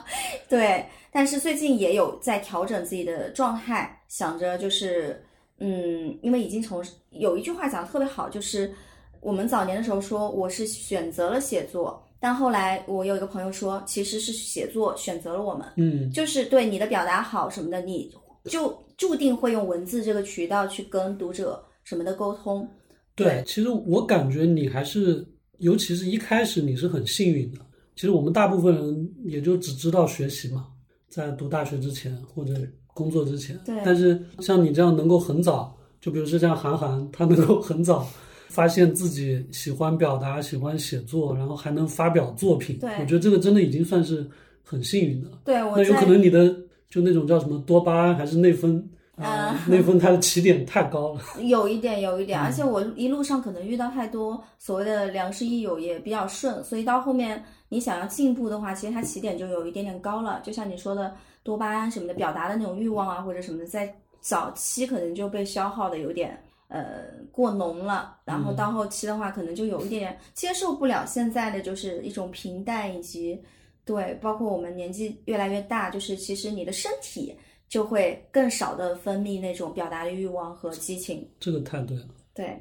[0.48, 5.24] 对，但是最近也有在调整自己的状态，想着就是，
[5.60, 8.74] 嗯，因为已经从有一句话讲的特别好，就是
[9.20, 18.12] 我们早年的时候说我是选择了写作，但后来我有一个朋友说，其实是写作选择了我们，嗯，就是对你的表达好什么的，你
[18.46, 22.68] 就注定会用文字这个渠道去跟读者什么的沟通。
[23.14, 25.24] 对，其实我感觉你还是，
[25.58, 27.58] 尤其是一开始你是很幸运的。
[27.94, 30.66] 其实我们大部分人也就只知道学习嘛，
[31.08, 32.54] 在读大学之前或者
[32.88, 33.58] 工作之前。
[33.64, 38.06] 对但是像你这样能够很早，就比如说像韩寒，他能够很早
[38.48, 44.28] 发现自己喜欢表达、喜欢写作，然后还能发表作品，对我觉得这个真的已经算是
[44.62, 45.38] 很幸运的了。
[45.44, 46.54] 对我那有可能你的
[46.90, 51.20] 就那种叫什么多巴胺还是内分啊、嗯内分它的起点太高了。
[51.40, 60.40] 有一点，有一嗯点，而且我一路上可能遇到太多所谓的良师益友，也比较顺，所以到后面你想要进步的话，其实它起点就有一点点高了。
[60.44, 73.40] 就像你说的多巴胺什么的，表达的那种欲望啊，或者什么的，在早期可能就被消耗的有点呃过浓了，然后到后期的话，可能就有一点点接受不了现在的就是一种平淡以及
[73.86, 77.34] 对，包括我们年纪越来越大，就是其实你的身体。
[77.68, 81.26] 就会更少的分泌那种表达的欲望和激情。
[81.40, 82.06] 这个太对了。
[82.34, 82.60] 对，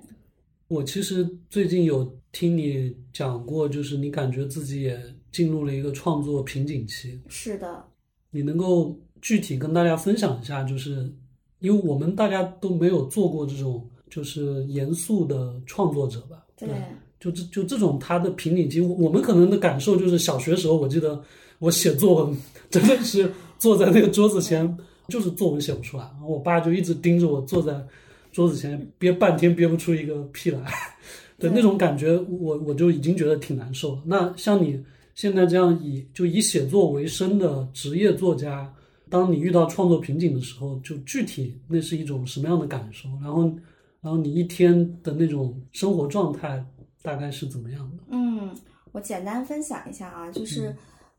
[0.68, 5.00] 我其实最近有听你讲过，就是你感觉自己也
[5.32, 7.86] 进入了一个创作瓶颈期，是的，
[8.32, 11.14] 你能够具体跟大家分享一下，就是
[11.60, 16.46] 因为我们大家都没有做过这种就是严肃的创作者吧？
[16.58, 16.70] 对，
[17.20, 21.22] 就这就这种他的瓶颈期，我们可能的感受就是小学时候，我记得
[21.60, 22.38] 我写作文
[22.72, 24.78] 真的是坐在那个桌子前，
[25.10, 27.80] 就是作文写不出来，然后我爸就一直盯着我坐在
[28.32, 30.66] 桌子前憋半天憋不出一个屁来，
[31.38, 34.02] 对对那种感觉，我我就已经觉得挺难受了。
[34.06, 38.74] 那像你现在这样以就以写作为生的职业作家，
[39.10, 43.08] 当你遇到创作瓶颈的时候，就具体那是一种什么样的感受？
[43.22, 43.44] 然后
[44.02, 46.64] 然后你一天的那种生活状态
[47.02, 48.04] 大概是怎么样的？
[48.10, 48.50] 嗯，
[48.92, 50.76] 我简单分享一下啊，就是，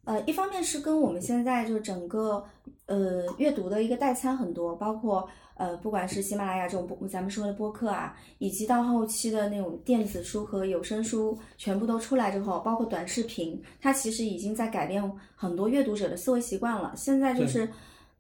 [0.07, 2.42] 呃，一方面是跟我们现在就整个
[2.87, 16.95] 呃阅读的一个代餐很多，包括呃不管是喜马拉雅这种播咱们说的播客啊，以及到后期的那种电子书和有声书全部都出来之后，包括短视频，它其实已经在改变很多阅读者的思维习惯了。
[16.97, 17.69] 现在就是。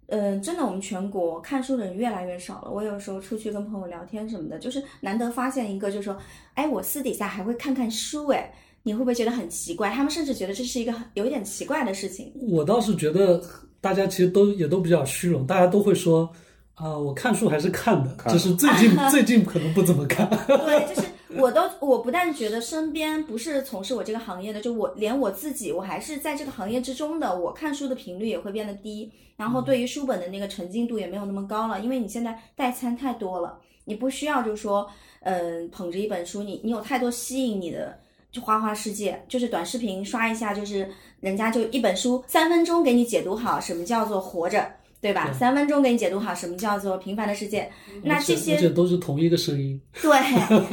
[0.08, 2.70] 嗯，真的，我们全国看书的人越来越少了。
[2.70, 6.16] 我有时候出去跟朋友聊天什么的，就是难得发现一个，就是说，
[6.54, 8.54] 哎，我私底下还会看看书，哎，
[8.86, 9.90] 你会不会觉得很奇怪？
[9.90, 12.32] 他们甚至觉得这是一个很有一点奇怪的事情。
[12.48, 13.42] 我倒是觉得
[13.80, 16.30] 大家其实都也都比较虚荣，大家都会说
[16.74, 20.30] 啊、我看书还是看的，看只是最近最近可能不怎么看。
[20.46, 34.88] 对，就是我都我不但觉得身边不是从事我这个行业的，就我连我自己，我还是在这个行业之中的，我看书的频率也会变得低，然后对于书本的那个沉浸度也没有那么高了，因为你现在代餐太多了，你不需要就是说，
[35.22, 37.98] 嗯、捧着一本书，你你有太多吸引你的。
[38.36, 40.86] 就花花世界，就是短视频刷一下，就是
[41.20, 44.70] 人家就一本书三分钟给你解读好什么叫做活着，
[45.00, 45.30] 对吧？
[45.30, 47.70] 对三分钟给你解读好什么叫做平凡的世界。
[48.02, 49.80] 那这些这都是同一个声音。
[50.02, 50.10] 对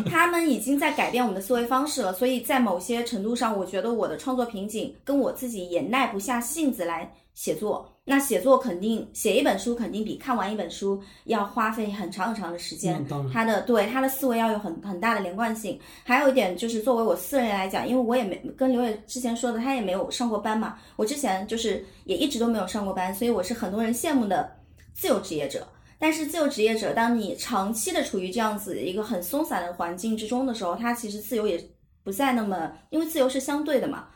[0.10, 7.93] 他们已经在改变我们的思维方式了，所以在某些程度上，我觉得我的创作瓶颈跟我自己也耐不下性子来写作。
[8.06, 15.80] 那写作肯定写一本书，肯定比看完一本书要花费很长很长的时间他的对他的思维要有很很大的连贯性。
[16.04, 24.52] 还有一点就是，作为我私人来讲，因为我也没跟刘野之前说的，他也没有上过班嘛，我之前就是也一直都没有上过班，所以我是很多人羡慕的
[24.94, 25.66] 自由职业者。
[25.98, 31.58] 但是自由职业者，当你长期的处于这样子一个很松散的环境之中的时候，他其实自由也
[32.04, 34.10] 不再那么，因为自由是相对的嘛。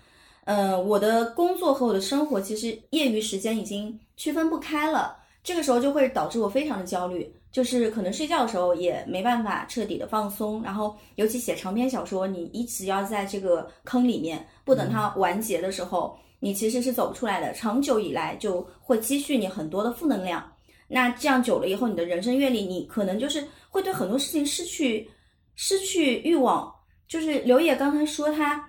[0.47, 20.49] 呃，我的工作和我的生活其实业余时间已经区分不开了，这个时候就会导致我非常的焦虑，就是可能睡觉的时候也没办法彻底的放松，然后尤其写长篇小说，你一直要在这个坑里面，不等它完结的时候，你其实是走不出来的，长久以来就会积蓄你很多的负能量。
[20.87, 25.09] 那这样久了以后，你的人生阅历，你可能就是会对很多事情失去
[25.55, 26.73] 失去欲望。
[27.09, 28.66] 就是刘野刚才说他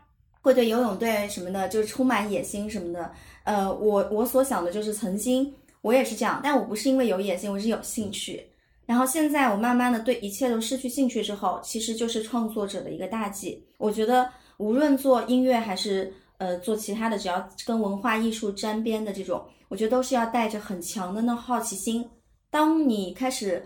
[0.48, 3.12] 会对游泳队什么的，就是充满野心什么的。
[3.44, 8.42] 呃，我我所想的就是曾经我也是这样，但我不是因为有野心，我是有兴趣。
[8.86, 13.62] 然后现在我慢慢的对一切都失去兴趣之后，其实就是创作者的一个大忌。
[13.76, 22.08] 我觉得无论做音乐还是呃做其他的，只要跟文化艺术沾边的这种，我觉得都是要带着很强的那好奇心。
[22.50, 23.62] 当你开始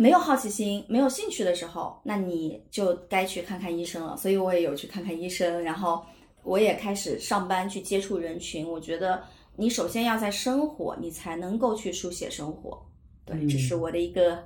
[0.00, 4.16] 没有好奇心、没有兴趣的时候，那你就该去看看医生了。
[4.16, 6.02] 所以我也有去看看医生，然后
[6.42, 8.66] 我也开始上班去接触人群。
[8.66, 9.22] 我觉得
[9.56, 12.82] 你首先要在生活，你才能够去书写生活。
[13.26, 14.42] 对，这是我的一个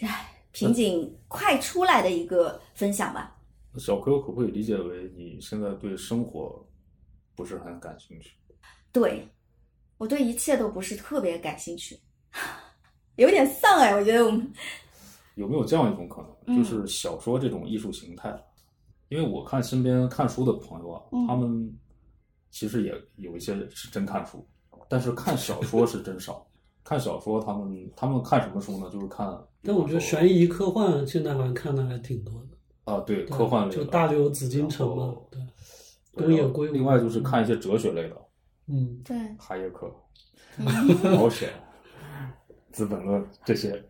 [0.00, 3.36] 唉瓶颈快出来的一个分享吧。
[3.76, 6.66] 小 Q 可不可以理解为你现在对生活
[7.34, 8.30] 不是很感兴趣？
[8.90, 9.28] 对，
[9.98, 12.00] 我对一切都不是特别感兴趣，
[13.16, 13.94] 有点丧哎。
[13.94, 14.50] 我觉得我们
[15.34, 16.56] 有没有这样一种可能，嗯。
[16.56, 18.34] 就是小说这种艺术形态？
[19.08, 21.26] 因为我看身边看书的朋友啊，嗯。
[21.26, 21.72] 他们
[22.50, 24.46] 其实也有一些是真看书，
[24.88, 26.46] 但是看小说是真少。
[26.82, 28.90] 看小说，他们他们看什么书呢？
[28.90, 29.26] 就是看，
[29.62, 35.40] 但我觉得悬疑科幻现在好像看的还挺多的，啊，对，对科幻类的，就大刘紫禁城嘛，对，
[36.14, 38.16] 对东野圭吾另外就是看一些哲学类的，
[38.66, 39.90] 嗯，对，哈耶克、
[40.58, 40.66] 嗯。
[41.16, 41.48] 毛选、
[42.70, 43.82] 资本论这些，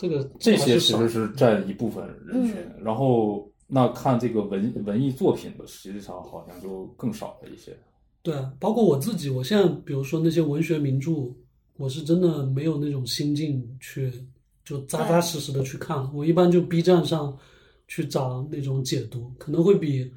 [0.00, 2.54] 这个这些其实是占一部分人群。
[2.56, 7.76] 嗯然后那看这个文文艺作品的，实际上好像就更少了一些。
[8.22, 11.32] 对，包括我自己，我现在比如说那些文学名著，
[11.76, 14.10] 我是真的没有那种心境去
[14.64, 16.12] 就扎扎实实的去看。
[16.14, 17.36] 我一般就 B 站上
[17.86, 20.10] 去找那种解读，可能会比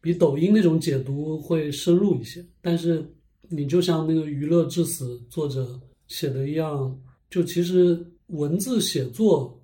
[0.00, 2.44] 比抖音那种解读会深入一些。
[2.60, 3.04] 但是
[3.48, 6.96] 你就像那个《娱乐至死》作者写的一样，
[7.30, 9.58] 就其实文字写作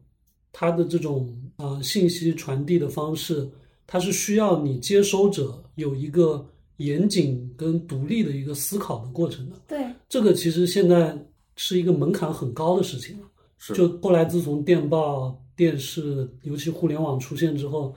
[0.53, 3.47] 它的这种啊、呃信息传递的方式，
[3.87, 6.49] 它是需要你接收者有一个
[6.79, 9.57] 严谨跟独立的一个思考的过程的。
[9.67, 11.17] 对，这个其实现在
[11.57, 13.27] 是一个门槛很高的事情了。
[13.59, 17.95] 是就后来自从电报、电视，尤其互联网出现之后，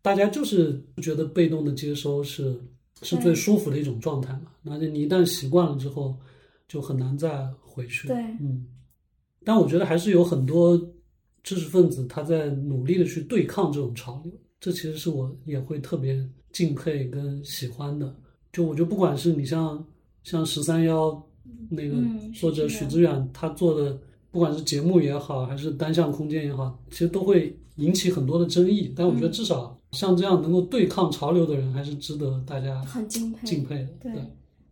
[0.00, 2.58] 大家就是觉得被动的接收是
[3.02, 4.46] 是最舒服的一种状态嘛。
[4.62, 6.16] 那就你一旦习惯了之后，
[6.66, 8.08] 就很难再回去。
[8.08, 8.66] 对嗯。
[9.44, 10.80] 但我觉得还是有很多
[11.42, 18.14] 知识分子他在努力的去对抗这种潮流，这其实是我也会特别敬佩跟喜欢的。
[18.52, 19.84] 就我觉得不管是你像
[20.22, 21.20] 像十三幺
[21.68, 23.98] 那个嗯作者许知远他做的，
[24.30, 28.92] 不管是节目也好，还是单向空间也好，其实都会引起很多的争议。
[28.94, 33.46] 但我觉得嗯至少像这样能够对抗潮流的人，还是值得大家很敬佩。
[33.46, 33.88] 敬佩的。
[34.02, 34.12] 对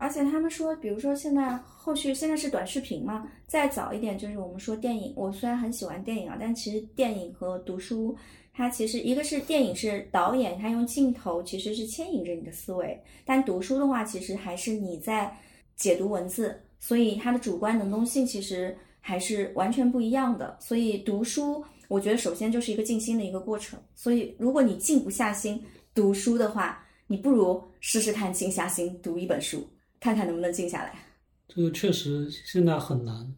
[0.01, 5.13] 而且他们说，比如说现在后续现在是短视频嘛，再早一点就是我们说电影。
[5.15, 8.17] 我虽然很喜欢电影啊，但其实电影和读书，
[8.55, 15.31] 它其实一个是电影是导演他用镜头其实是牵引着你的思维，但读书的话其实还是你在
[15.77, 20.57] 解读文字，所以它的主观能动性其实还是完全不一样的。
[20.61, 23.79] 所以读书，我觉得首先就是一个静心的一个过程。
[23.95, 25.63] 所以如果你静不下心
[25.95, 29.63] 读书的话，你不如试试看静下心读一本书。
[30.01, 30.99] 看看能不能静下来。
[31.47, 33.33] 这个确实现在很难，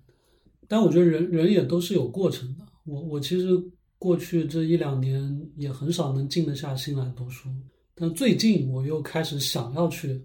[0.69, 2.65] 但我觉得人人也都是有过程的。
[2.85, 3.49] 我我其实
[3.99, 7.49] 过去这一两年也很少能静得下心来读书，
[7.95, 10.23] 但最近我又开始想要去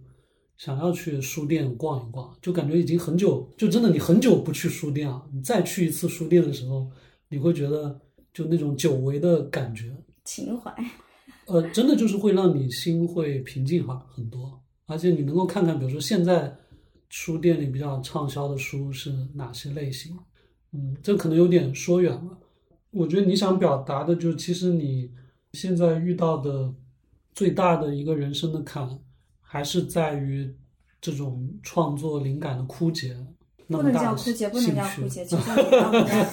[0.58, 6.90] 想要去书店逛一逛，就感觉已经很久，就真的你很久不去书店啊，你再去一次书店的时候，
[7.30, 8.00] 你会觉得
[8.34, 9.96] 就那种久违的感觉，
[10.26, 10.74] 情怀，
[11.48, 16.56] 呃，真的就是会让你心会平静哈很多，而且你能够看看，比如说现在
[17.10, 20.18] 书店里比较畅销的书是哪些类型，
[20.72, 22.38] 嗯，这可能有点说远了。
[22.92, 25.12] 我觉得你想表达的，就其实你
[25.54, 26.74] 现在遇到的
[27.34, 28.98] 最大的一个人生的坎，
[29.42, 30.52] 还是在于
[31.00, 33.16] 这种创作灵感的枯竭。
[33.70, 36.26] 那不能叫枯竭，不能叫枯竭， 就像你刚刚这样，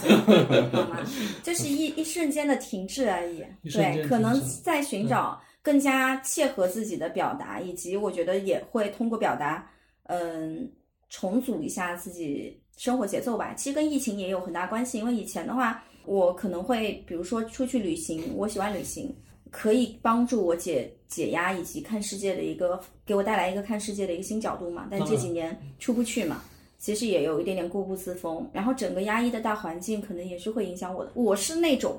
[0.71, 1.01] 好吗？
[1.43, 3.45] 就是一一瞬间的停滞而已。
[3.69, 9.67] 对，可能在寻找更加切合自己的表达，以及我觉得也会通过表达，
[10.03, 10.71] 嗯，
[11.09, 13.55] 重组一下自己生活节奏吧。
[13.55, 19.11] 其实跟疫情也有很大关系，因为以前的话，我可能会比如说出去旅行，我喜欢旅行，
[19.51, 24.87] 可以帮助我解解压，以及看世界的一个给我带来一个看世界的一个新角度嘛。
[24.91, 26.45] 但这几年出不去嘛。
[26.77, 31.11] 其实也有一点点固步自封，然后整个压抑的大环境可能也是会影响我的。
[31.15, 31.99] 我是那种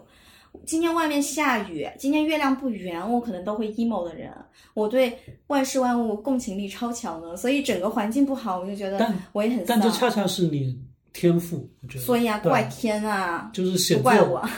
[0.65, 4.31] 今天外面下雨，今天月亮不圆，我可能都会 emo 的人。
[4.73, 9.89] 我对万事万物共情力超强的，所以整个环境不好，我就觉得但我也很但这。
[9.91, 10.77] 恰恰是你
[11.13, 12.03] 天赋，我觉得。
[12.03, 14.41] 所以啊，怪天啊，就是写怪我。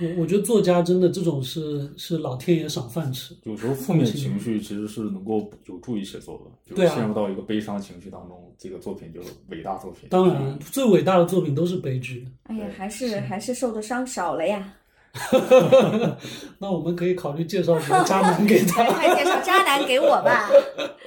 [0.00, 3.34] 我我觉得作家真的这种是是老天爷赏饭吃。
[3.42, 10.08] 有时候负面情绪其实是能够有助于写作的，就对陷入到一个悲伤情绪当中，这个作品就是伟大作品。
[10.10, 12.28] 当然，最伟大的作品都是悲剧。
[12.44, 14.72] 哎呀，还是还是受的伤少了呀。
[16.58, 18.84] 那我们可以考虑介绍几个渣男给他。
[18.84, 20.48] 快 快介绍渣男给我吧。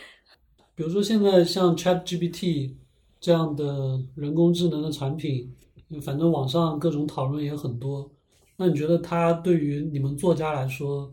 [0.76, 2.74] 比如说现在像 Chat GPT
[3.20, 5.54] 这样的人工智能的产品，
[6.02, 8.10] 反正网上各种讨论也很多。
[8.58, 11.12] 那你觉得它对于你们作家来说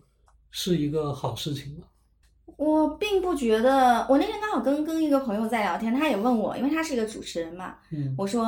[0.50, 1.84] 是一个好事情吗？
[2.56, 4.04] 我并不觉得。
[4.08, 8.44] 我那天刚好跟跟一个朋友在聊天，他也问我，因为他是一个主持人嘛，嗯我说，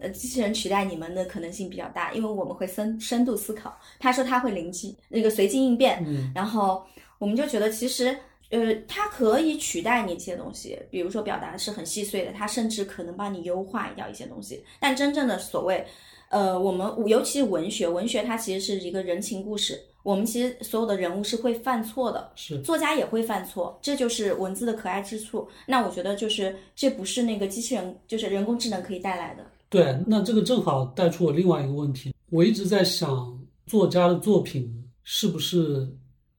[0.00, 3.78] 呃，机器人取代你们的可能性比较大，因为我们会深深度思考。
[3.98, 6.84] 他说他会灵机那个随机应变，嗯然后
[7.18, 8.16] 我们就觉得其实。
[8.50, 14.64] 呃，它可以取代你一些东西，比如说表达是很细碎的，它甚至可能帮你优化掉一些东西。
[14.80, 15.84] 但真正的所谓，
[16.30, 25.46] 呃，我们尤其是文学，文学它其实是一个人情故事，我们其实所有的人物是会犯错的，是作家也会犯错，这就是文字的可爱之处。
[25.66, 29.44] 那我觉得就是这不是那个机器人，就是人工智能可以带来的。
[29.68, 32.14] 对，那这个正好带出我另外一个问题。
[32.30, 35.88] 我一直在想，作家的作品是不是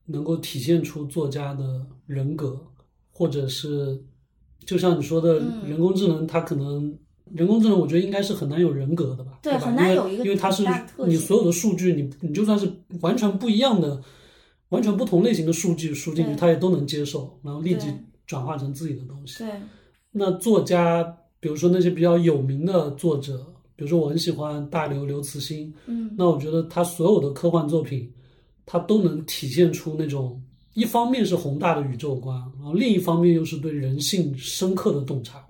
[0.05, 2.59] 能够体现出作家的人格，
[3.11, 4.03] 或者是
[4.65, 6.97] 就像你说的，嗯人工智能它可能。
[7.31, 9.33] 人工智能，我觉得应该是很难有人格的吧？
[9.33, 9.39] 吧？
[9.43, 10.65] 对很难因为有一个因为它是
[11.05, 12.67] 你所有的数据，你你就算是
[13.01, 14.01] 完全不一样的、
[14.69, 17.85] 完全不同类型的数据输进去，它也都能接受，然后立即
[18.25, 19.43] 转化成自己的东西。
[19.43, 19.61] 对，
[20.11, 23.37] 那作家，比如说那些比较有名的作者，
[23.75, 28.11] 比如说我很喜欢大刘刘慈欣，嗯，那我觉得他所有的科幻作品，
[28.65, 30.41] 他都能体现出那种
[30.73, 35.45] 一方面是宏大的宇宙观，然后另一方面又是对人性深刻的洞察，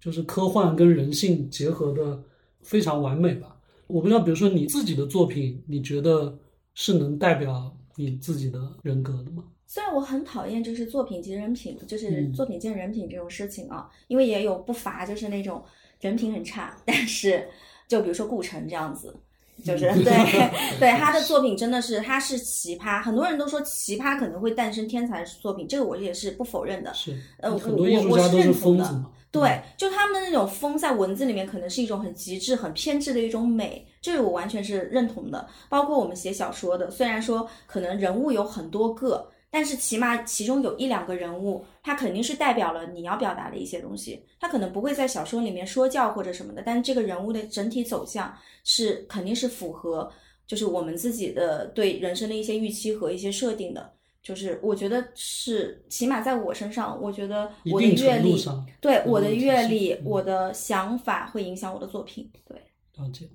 [0.00, 2.22] 就是科幻跟人性结合的
[2.60, 3.56] 非常完美吧。
[3.88, 6.38] 我不知道，比如说你自己的作品，你觉得
[6.74, 9.44] 是能代表你自己的人格的吗？
[9.72, 15.64] 虽然我很讨厌就是作品及人品，就是嗯作品见人品这种事情啊，因为也有不乏就是那种
[15.98, 17.48] 人品很差，但是
[17.88, 19.16] 就比如说顾城这样子，
[19.64, 20.12] 就是嗯对
[20.78, 26.92] 对他的作品真的是他是奇葩，很多人都说奇葩可能会诞生天才作品，这个我也是不否认的。
[26.92, 29.10] 是，呃很多我艺术家都是我是认同的疯子嘛。
[29.30, 35.48] 对，就他们的那种疯，在文字里面可能是一种很极致、很偏执的一种美，这个我完全是认同的。
[35.70, 44.24] 包括我们写小说的，虽然说可能人物有很多个，但是起码其中有一两个人物，他肯定是代表了你要表达的一些东西。
[44.40, 48.34] 他可能不会在小说里面说教或者什么的，但是这个人物的整体走向
[48.64, 50.10] 是肯定是符合，
[50.46, 53.92] 就是我们自己的对人生的一些预期和一些设定的。
[54.22, 58.42] 就是我觉得是，起码在我身上，我觉得我的阅历，
[58.80, 62.30] 对我的阅历、嗯我的想法会影响我的作品。
[62.46, 62.56] 对，
[62.96, 63.28] 了解。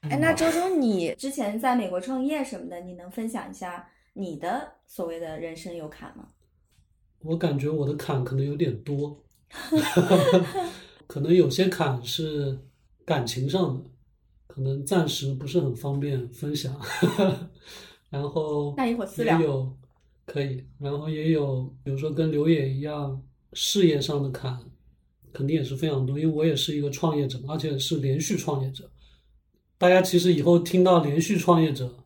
[0.00, 6.28] 哎，那周周，你之前在美国创业什么的，你能分享一下你的所谓的人生有坎吗？
[7.20, 9.24] 我感觉我的坎可能有点多，
[11.08, 12.58] 可能有些坎是
[13.02, 13.82] 感情上的，
[14.46, 16.78] 可能暂时不是很方便分享。
[18.10, 19.74] 然后那一会儿私也聊有
[20.26, 23.22] 可以，然后也有，比如说跟刘野一样，
[23.54, 24.60] 事业上的坎
[25.32, 28.90] 肯定也是非常多，因为我也是一个创业者，而且是连续创业者。
[29.78, 32.01] 大家其实以后听到连续创业者，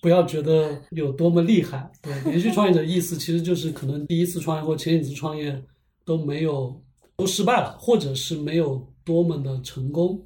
[0.00, 1.90] 不要觉得有多么厉害。
[2.02, 5.60] 对， 连续创业者意思其实就是可能第一次创业或前几次创业
[6.04, 6.80] 都没有
[7.16, 10.20] 都失败了，或者是没有多么的成功。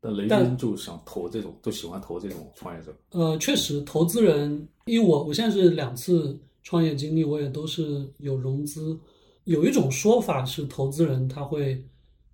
[0.00, 2.94] 但雷但军就想投这种，就喜欢投这种创业者。
[3.12, 8.98] 呃，确实，投资人，因为我我现在是两次创业经历，我也都是有融资。
[9.44, 11.82] 有一种说法是，投资人他会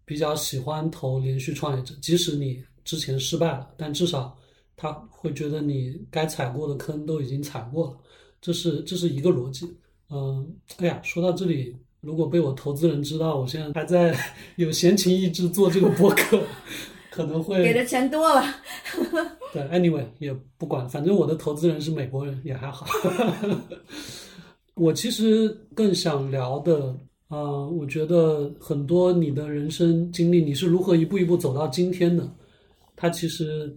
[0.04, 4.36] 比较喜欢投连续创业者，即使你之前失败了，但至少
[4.80, 7.96] 他会觉得你该踩过的坑都已经踩过了，
[8.40, 9.70] 这是这是一个逻辑。
[10.08, 14.16] 嗯，哎呀，说到这里，如果被我投资人知道我现在还在
[14.56, 16.40] 有闲情逸致做这个播客，
[17.12, 18.42] 可能会给的钱多了，
[19.52, 22.86] 对，anyway 也不管，反正我的投资人是美国人，也还好。
[24.74, 26.96] 我其实更想聊的，
[27.28, 32.26] 啊、我觉得很多你的人生经历，你是如何一步一步走到今天的，
[32.96, 33.76] 它其实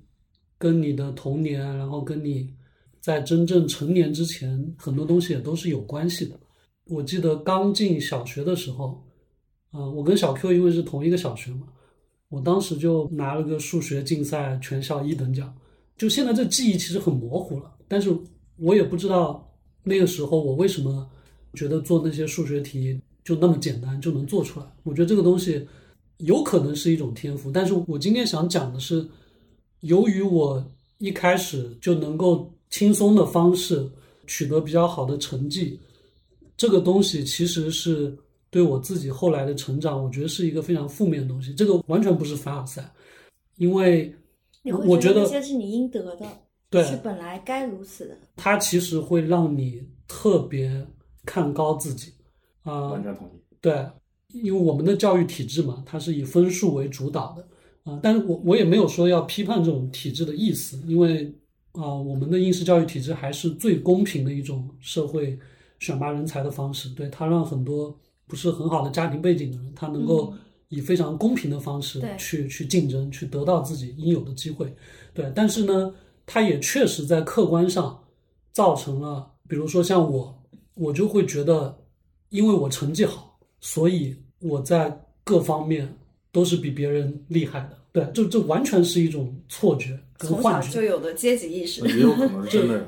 [0.63, 2.49] 跟你的童年，然后跟你
[3.01, 6.39] 在真正成年之前，很多东西也都是有关系的。
[6.85, 9.03] 我记得刚进小学的时候，
[9.71, 11.67] 啊、我跟小 Q 因为是同一个小学嘛，
[12.29, 15.53] 我当时就拿了个数学竞赛全校一等奖。
[15.97, 18.09] 就现在这记忆其实很模糊了，但是
[18.55, 19.53] 我也不知道
[19.83, 21.05] 那个时候我为什么
[21.55, 24.65] 觉得做那些数学题就那么简单就能做出来。
[24.83, 25.67] 我觉得这个东西
[26.19, 29.05] 有可能是一种天赋，但是我今天想讲的是，
[29.83, 30.63] 由于我
[30.97, 33.89] 一开始就能够轻松的方式
[34.27, 35.79] 取得比较好的成绩，
[36.55, 38.17] 这个东西其实是
[38.49, 41.53] 对我自己后来的成长，我觉得是一个非常负面的东西。
[41.53, 42.89] 这个完全不是凡尔赛，
[43.57, 44.13] 因为
[44.87, 46.25] 我觉得觉那些是你应得的，
[46.69, 48.17] 对是本来该如此的。
[48.37, 50.87] 它其实会让你特别
[51.25, 52.13] 看高自己
[52.63, 53.41] 啊、完全同意。
[53.59, 53.85] 对，
[54.29, 57.45] 因为我们的教育体制嘛，它是以分数为主导的
[57.83, 61.33] 啊、但是我我也没有说要批判这种体制的意思，因为
[61.73, 65.37] 啊、我们的应试教育体制还是最公平的一种社会
[65.79, 70.33] 选拔人才的方式，对它让很多不是很好的家庭背景的人，他能够
[70.69, 72.15] 以非常公平的方式对。
[72.17, 74.73] 去去竞争，去得到自己应有的机会，
[75.13, 75.93] 对，但是呢，
[76.25, 78.01] 它也确实在客观上
[78.51, 80.43] 造成了，比如说像我，
[80.75, 81.77] 我就会觉得，
[82.29, 85.97] 因为我成绩好，所以我在各方面
[86.33, 87.77] 都是比别人厉害的。
[87.93, 91.87] 对，就这完全是一种错觉跟从幻觉，小就有的阶级意识。
[91.87, 92.79] 也有可能是真的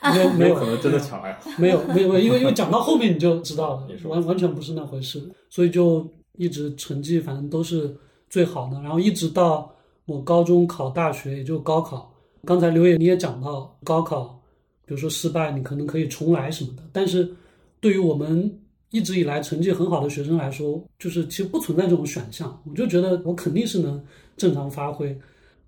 [0.00, 1.38] 呀，没有 没有可能真的强呀。
[1.58, 7.94] 没有没有没有，因为因为讲到后面你就知道了也，是完完全不是那回事，所以就一直成绩反正都是
[8.28, 9.74] 最好的，然后一直到
[10.06, 12.14] 我高中考大学，也就高考。
[12.44, 14.40] 刚才刘野你也讲到高考，
[14.86, 17.28] 比如说失败，你可能可以重来什么的，但是
[17.80, 18.48] 对于我们
[18.90, 22.60] 一直以来成绩很好的学生来说，就是其实不存在这种选项。
[22.68, 24.02] 我就觉得我肯定是能
[24.36, 25.16] 正常发挥。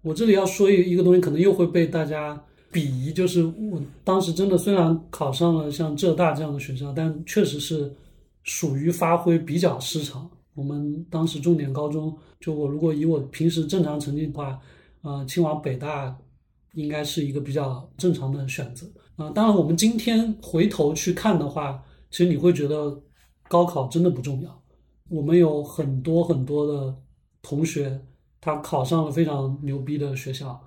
[0.02, 2.40] 我这里要说一一个东西，可能又会被大家
[2.72, 7.92] 鄙夷，就是我当时真的虽然考上了像浙大这样的学校，但确实是
[8.42, 10.28] 属于发挥比较失常。
[10.54, 14.58] 我们当时重点高中，就我如果以我平时正常成绩的话，
[15.02, 16.14] 呃，清华、北大
[16.74, 23.00] 应该是一个比较正常的选择啊、当然，我们今天回头去看的话，其实你会觉得
[23.52, 24.62] 高考真的不重要。
[25.10, 26.96] 我们有很多很多的
[27.42, 28.00] 同学，
[28.40, 30.58] 他考上了非常牛逼的学校，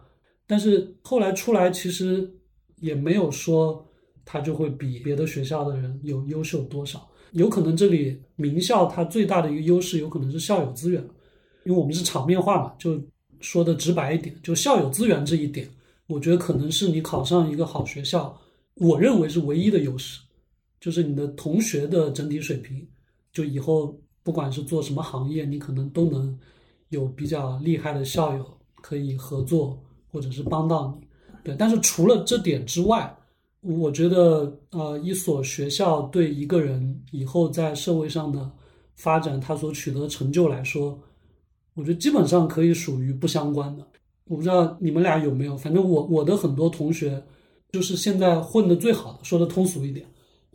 [0.46, 2.32] 但是后来出来其实
[2.76, 3.84] 也没有说
[4.24, 7.10] 他就会比别的学校的人有优秀多少。
[7.32, 11.02] 有可能这里名校它最大的一个优势，有可能是校友资源，
[11.64, 13.02] 因为我们是场面话嘛，就
[13.42, 15.68] 说的直白一点，就校友资源这一点，
[16.06, 18.40] 我觉得可能是你考上一个好学校，
[18.76, 20.22] 我认为是唯一的优势，
[20.86, 22.88] 就是你的同学的整体水平，
[23.32, 26.38] 就以后不管是做什么行业，你可能都能
[26.90, 28.46] 有比较厉害的校友
[28.84, 29.82] 可以合作，
[30.12, 31.08] 或者是帮到你。
[31.44, 33.12] 对，但是除了这点之外，
[33.62, 38.48] 我觉得呃，一所学校对一个人以后在社会上的
[38.94, 41.00] 发展，他所取得成就来说，
[41.74, 43.84] 我觉得基本上可以属于不相关的。
[44.26, 47.24] 我不知道你们俩有没有，反正我我的很多同学，
[47.72, 50.06] 就是现在混得最好的，说的通俗一点，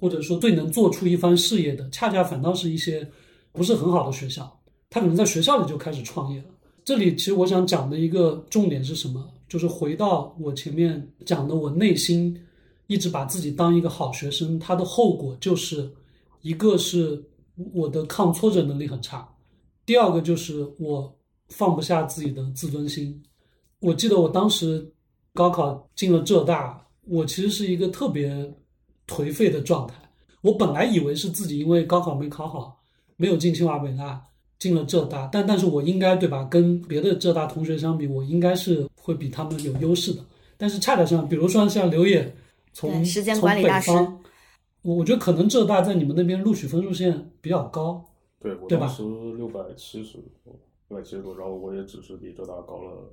[0.00, 3.06] 或者说最能做出一番事业的，恰恰反倒是一些
[3.52, 6.46] 不是很好的学校，他可能在学校里就开始创业了。
[6.82, 9.30] 这里其实我想讲的一个重点是什么？
[9.48, 12.40] 就是回到我前面讲的，我内心
[12.86, 15.90] 一直把自己当一个好学生，它的后果就是
[16.40, 17.22] 一个是
[17.74, 19.28] 我的抗挫折能力很差，
[19.84, 21.14] 第二个就是我
[21.48, 23.22] 放不下自己的自尊心。
[23.80, 24.90] 我记得我当时
[25.34, 28.54] 高考进了浙大，我其实是一个特别
[29.10, 29.94] 颓废的状态。
[30.42, 32.80] 我本来以为是自己因为高考没考好，
[33.16, 34.26] 没有进清华北大，
[34.58, 36.44] 进了浙大，但但是我应该对吧？
[36.50, 40.24] 跟别的浙大同学相比，我应该是会比他们有优势的。
[40.56, 42.34] 但是恰恰相反，比如说像刘野
[42.72, 44.22] 从时间从管理大师北方，
[44.82, 48.02] 我我觉得可能浙大在你们那边录取分数线比较高，
[48.38, 49.02] 对我对吧当时
[49.36, 50.58] 六百七十多，
[50.88, 53.12] 六百七十多，然后我也只是比浙大高了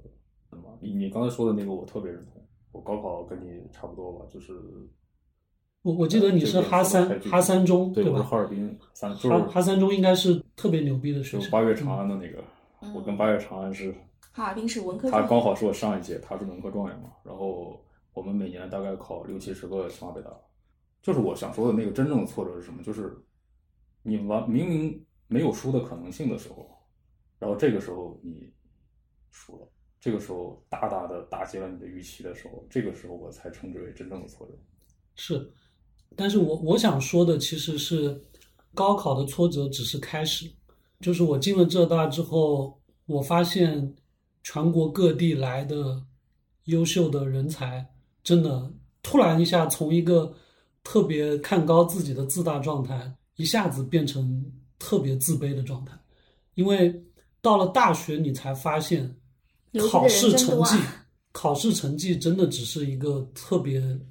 [0.50, 0.78] 什么？
[0.80, 2.42] 你你刚才说的那个我特别认同，
[2.72, 4.54] 我高考跟你差不多吧，就是
[5.88, 8.24] 我我记得你是哈三哈三中对，我是吧？
[8.24, 11.50] 哈尔滨三，中哈哈三中应该是特别牛逼的学校。
[11.50, 12.44] 八月长安的那个，
[12.94, 13.96] 我跟八月长安是，
[14.34, 17.82] 哈尔滨是文科他，刚好是我上一届，他是文科状元嘛，然后
[18.12, 20.30] 我们每年大概考六七十个清华北大，
[21.02, 22.84] 就是我想说的那个真正的挫折是什么？
[22.84, 23.18] 就是
[24.04, 26.70] 你完明明没有输的可能性的时候，
[27.40, 28.54] 然后这个时候你
[29.32, 29.66] 输了，
[30.02, 34.54] 这个时候大大的打击了你的预期的时候，这个时候我才称之为真正的挫折。
[35.20, 35.52] 是，
[36.16, 38.20] 但是我我想说的其实是，
[38.74, 40.50] 高考的挫折只是开始，
[41.02, 43.96] 就是我进了浙大之后，我发现
[44.44, 46.04] 全国各地来的
[46.66, 47.88] 优秀的人才，
[48.24, 48.72] 真的
[49.04, 50.34] 突然一下从一个
[50.84, 54.44] 特别看高自己的自大状态，一下子变成
[54.80, 55.98] 特别自卑的状态，
[56.56, 57.04] 因为
[57.42, 59.16] 到了大学，你才发现
[59.90, 60.76] 考试成绩
[61.32, 64.08] 考试成绩真的只是一个特别嗯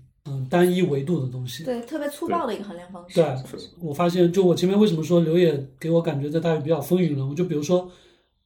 [0.49, 1.64] 单一维度的东西。
[1.64, 3.14] 对，特别粗暴的一个衡量方式。
[3.16, 3.36] 对
[3.80, 7.82] 我发现，就我前面为什么说刘野给我感觉在大学比较风云人物，就比如说，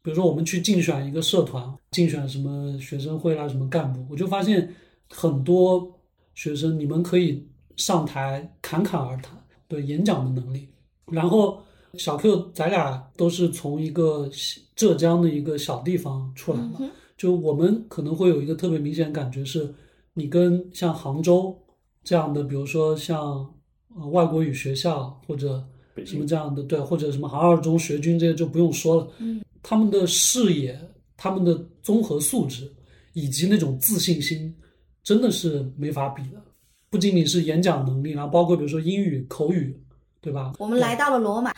[0.03, 4.74] 比如说我们去竞选一个社团，竞选什么学生会啦，什么干部，我就发现
[5.11, 5.90] 很多
[6.34, 7.46] 学生，你们可以
[7.76, 9.36] 上台侃侃而谈，
[9.68, 10.68] 对演讲的能力。
[11.11, 11.59] 然后
[11.94, 14.30] 小 Q，咱俩都是从一个
[14.76, 19.74] 浙江的一个小地方出来的，嗯，就我们可能会有一个特别明显的感觉是，
[20.14, 21.59] 你跟像杭州
[22.03, 23.48] 这样的，比如说像
[23.94, 25.62] 呃外国语学校或者
[26.05, 30.78] 什么这样的，对，或者什么杭二中学军这些就不用说了，嗯，他们的视野、
[31.16, 32.70] 他们的综合素质
[33.12, 34.55] 以及那种自信心，
[35.03, 36.40] 真的是没法比的。
[36.88, 39.78] 不仅仅是演讲能力，然后包括比如说英语口语，
[40.20, 40.55] 对吧？
[40.59, 41.53] 我们来到了罗马，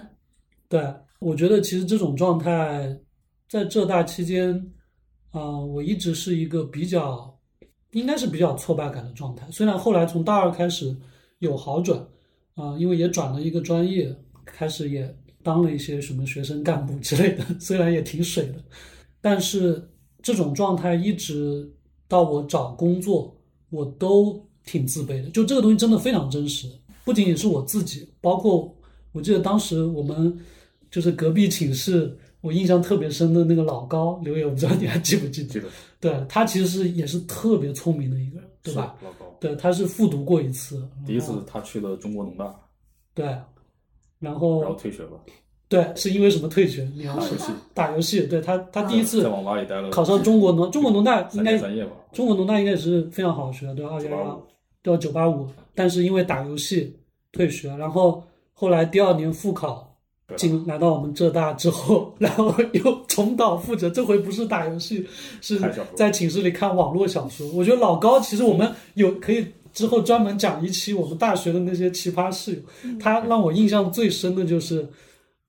[0.68, 2.98] 对，我觉得其实这种状态
[3.48, 4.52] 在浙大期间，
[5.30, 7.35] 啊、我一直是一个比较，
[7.96, 9.46] 应该是比较挫败感的状态。
[9.50, 10.94] 虽然后来从大二开始
[11.38, 11.98] 有好转，
[12.54, 18.62] 啊、因为也转了一个专业，开始也当了一些什么学生干部之类的， 虽然也挺水的，
[19.22, 19.90] 但是
[20.20, 21.72] 这种状态一直
[22.06, 23.34] 到我找工作，
[23.70, 25.30] 我都挺自卑的。
[25.30, 26.68] 就这个东西真的非常真实，
[27.02, 28.76] 不仅仅是我自己，包括
[29.12, 30.38] 我记得当时我们
[30.90, 35.48] 就是隔壁寝室，我印象特别深的那个老高刘烨，我不知道你还记不记得？
[35.48, 35.66] 记得
[35.98, 38.94] 对他其实是也是特别聪明的一个人，对吧？？
[39.02, 42.54] 老高，对，他是复读过一次，第一次他去了中国农大，
[43.14, 43.26] 对，
[44.18, 45.20] 然后然后退学了，
[45.68, 46.88] 对，是因为什么退学？
[46.94, 53.92] 你要是打游戏，打游戏，对他他第一次在网吧里待了考上中国农中国农大应该天三夜吧，中国农大应该也是非常好的学校，对吧？
[53.92, 54.42] 二幺幺985，
[54.82, 54.98] 对？
[54.98, 56.96] 九八五，但是因为打游戏
[57.32, 58.22] 退学，然后
[58.52, 59.85] 后来第二年复考
[60.26, 65.06] 对进来到我们浙大之后， 然后又重蹈覆辙，这回不是打游戏，
[65.40, 65.60] 是
[65.94, 67.48] 在寝室里看网络小说。
[67.52, 72.60] 我觉得老高其实我们有可以之后专门讲一期我们大学的那些奇葩室友，
[73.00, 74.88] 他让我印象最深的就是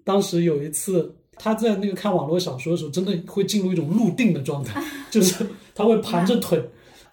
[0.03, 1.13] 当时有一次。
[1.39, 6.59] 他在那个看网络小说的时候，真的会进入一种入定的状态， 就是他会盘着腿，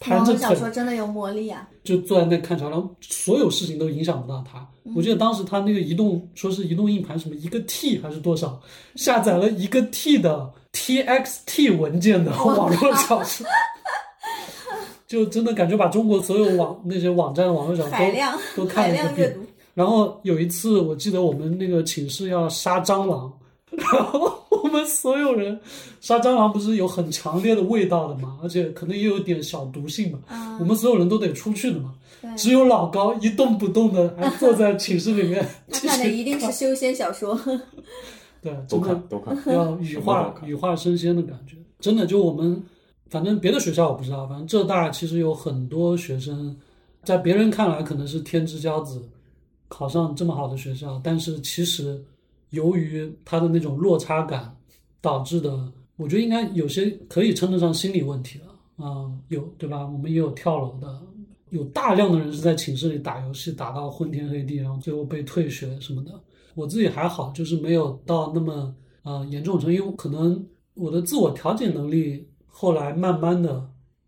[0.00, 1.68] 盘着腿网络小，说真的有魔力啊！
[1.84, 4.66] 就坐在那看桥，然后所有事情都影响不到他。
[4.96, 8.60] 我记得当时他那个移动说是移动硬盘什么一个 T 还是多少，
[8.96, 13.46] 下载了一个 T 的 TXT 文件的 网络小说，
[15.06, 17.98] 就真的感觉把中国所有网那些网站的网络小说
[18.56, 19.36] 都都看了一遍。
[19.74, 23.32] 然后有一次，我记得我们那个寝室要杀蟑螂，
[23.76, 24.43] 然后我
[24.74, 25.58] 们所有人
[26.00, 31.94] 杀蟑螂不是有很强烈的味道的嘛，而且可能也有点小毒性嘛，啊我们所有人都得出去的嘛。
[32.38, 37.38] 只有老高一动不动的，还坐在寝室里面他看的一定是修仙小说。
[38.40, 41.56] 对，都真的看都看，要羽化羽化升仙的感觉。
[41.80, 42.62] 真的，就我们
[43.10, 46.56] 反正别的学校我不知道，反正浙大其实有很多学生，
[47.02, 49.02] 在别人看来可能是天之骄子，
[49.68, 52.02] 考上这么好的学校，但是其实
[52.50, 54.53] 由于他的那种落差感
[55.04, 58.84] 导致的，我觉得应该有些可以称得上心理问题了。
[58.84, 59.86] 啊、有对吧？
[59.86, 61.00] 我们也有跳楼的，
[61.50, 66.18] 有大量的人是在寝室里打游戏打到昏天黑地，然后最后被退学什么的。
[66.54, 70.44] 我自己还好，就是没有到那么呃严重程度，因为可能
[70.74, 73.64] 我的自我调节能力后来慢慢的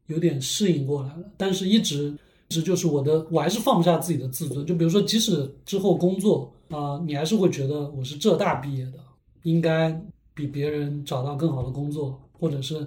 [0.07, 2.09] 有点适应过来了，但是一直
[2.49, 4.67] 一直就是我的，我还是放不下自己的自尊。
[4.67, 8.99] 就比如说，即使之后工作啊、你还是会觉得我是浙大毕业的，
[9.45, 9.91] 应该
[10.37, 12.87] 比别人找到更好的工作，或者是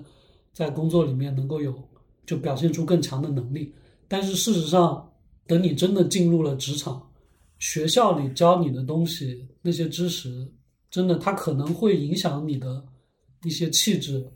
[0.54, 1.74] 在工作里面能够有
[2.28, 3.74] 就表现出更强的能力。
[4.08, 5.12] 但是事实上，
[5.48, 7.10] 等你真的进入了职场，
[7.58, 10.48] 学校里教你的东西，那些知识，
[10.92, 12.86] 真的它可能会影响你的
[13.44, 14.32] 一些气质，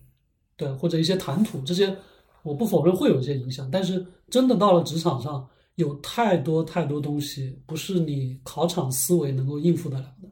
[0.57, 1.95] 对，或者一些谈吐，这些
[2.41, 3.70] 我不否认会有一些影响。
[3.72, 10.30] 但是真的到了职场上，有太多太多东西不是你考场思维能够应付得了的。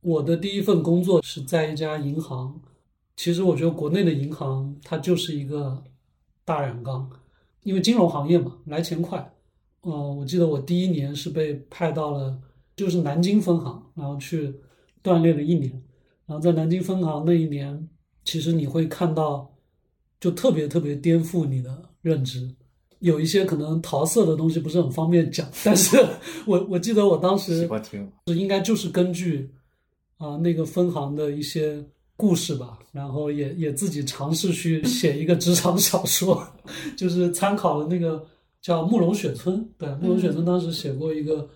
[0.00, 2.60] 我的第一份工作是在一家银行，
[3.16, 5.82] 其实我觉得国内的银行它就是一个
[6.44, 7.10] 大染缸，
[7.64, 9.32] 因为金融行业嘛，来钱快。
[9.82, 12.36] 呃，我记得我第一年是被派到了
[12.76, 14.54] 就是南京分行，然后去
[15.02, 15.70] 锻炼了一年。
[16.26, 17.88] 然后在南京分行那一年，
[18.24, 19.50] 其实你会看到，
[20.20, 22.54] 就特别特别颠覆你的认知。
[23.00, 25.96] 有一些可能桃色的东西不是很方便讲，但是
[26.46, 29.50] 我我记得我当时喜欢听，应该就是根据
[30.18, 31.82] 啊、那个分行的一些
[32.16, 36.46] 故事吧，然后也也自己尝试去写一个职场小说，
[36.98, 38.26] 就是参考了那个
[38.60, 41.42] 叫慕容雪村，对，慕容雪村当时写过一个《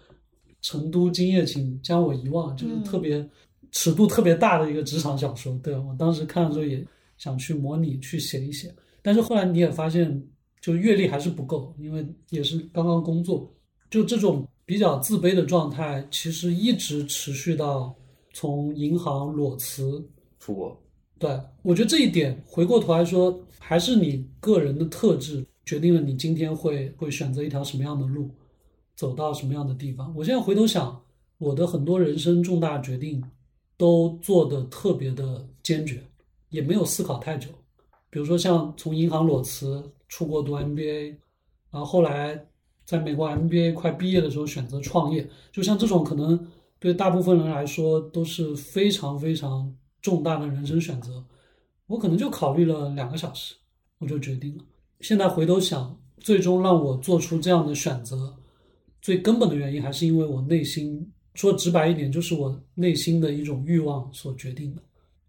[0.63, 3.29] 成都今夜请将我遗忘》，就是特别
[3.73, 6.87] 尺度特别大的一个职场小说，对我当时看的时候也
[7.19, 10.23] 想去模拟去写一写，但是后来你也发现，
[10.61, 13.53] 就阅历还是不够，因为也是刚刚工作，
[13.91, 17.93] 就这种比较自卑的状态，其实一直持续到
[18.33, 20.07] 从银行裸辞。
[20.45, 20.77] 出国，
[21.21, 28.29] 对我觉得这一点，回过头来说，还是你个人的特质决定了你今天会会选择一条什么样的路，
[28.97, 30.13] 走到什么样的地方。
[30.17, 31.01] 我现在回头想，
[31.39, 33.23] 我的很多人生重大决定
[33.77, 36.03] 都做得特别的坚决，
[36.49, 37.49] 也没有思考太久。
[38.11, 41.15] 比如说像从银行裸辞出国读 MBA，
[41.71, 42.45] 然后后来
[42.85, 46.45] 在美国 MBA 快毕业的时候选择创业，就像这种可能
[46.83, 51.25] 对大部分人来说都是非常非常重大的人生选择。
[51.87, 53.55] 我可能就考虑了两个小时，
[53.99, 54.65] 我就决定了。
[54.99, 58.35] 现在回头想，最终让我做出这样的选择，
[59.01, 64.83] 最根本的原因还是因为我内心，说直白一点，就是我内心的一种欲望所决定的。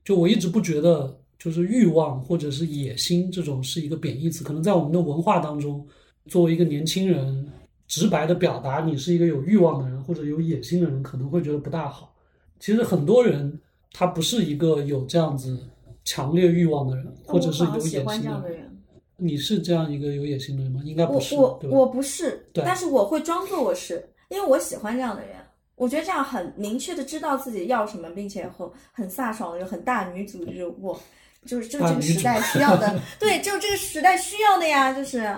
[0.03, 5.85] 就我一直不觉得，就是欲望或者是野心这种是一个贬义词，可能在我们的文化当中，
[6.25, 7.47] 作为一个年轻人，
[7.93, 12.11] 直白的表达你是一个有欲望的人或者有野心的人，可能会觉得不大好。
[12.59, 13.59] 其实很多人
[13.91, 15.59] 他不是一个有这样子
[16.03, 18.75] 强烈欲望的人，或者是有野心的人。
[19.15, 20.81] 你是这样一个有野心的人吗？
[20.83, 21.59] 应该不是，我？
[21.65, 25.35] 我我不是，对但是我会装作我是，因为我喜欢这样的人。
[25.75, 30.99] 我觉得这样很明确的知道自己要什么，并且很很飒爽的，就很大女主，就是我，
[31.45, 35.31] 就是就是这个时代需要的， 对，就这个时代需要的呀，就是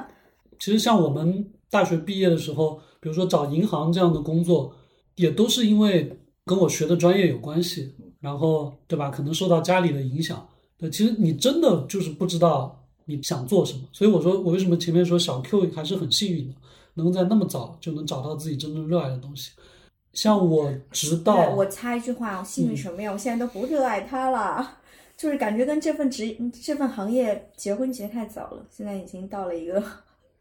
[0.57, 4.73] 其实像我们大学毕业的时候，比如说找银行这样的工作，
[5.15, 9.09] 也都是因为跟我学的专业有关系，然后对吧？
[9.09, 10.47] 可能受到家里的影响。
[10.77, 13.81] 对，其实你真的就是不知道你想做什么。
[13.91, 16.55] 所以我说，我为什么前面说小 Q 还是很幸运的，
[16.95, 19.51] 能在那么早就能找到自己真正热爱的东西。
[20.13, 23.11] 像我直到我插一句话，我幸运什么呀？
[23.11, 24.77] 我现在都不热爱它了，
[25.17, 29.81] 就是感觉跟这份职这份行业结婚结太早了，现在已经到了一个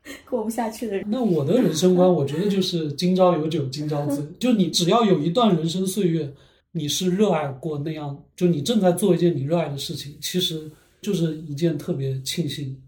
[0.28, 1.05] 过不下去的人。
[1.09, 4.24] 那我的人生观，我觉得就是今朝有酒今朝醉。
[4.38, 6.32] 就你只要有一段人生岁月，
[6.72, 12.80] 你是热爱过那样，就你正在做一件你热爱的事情，其实就是一件特别庆幸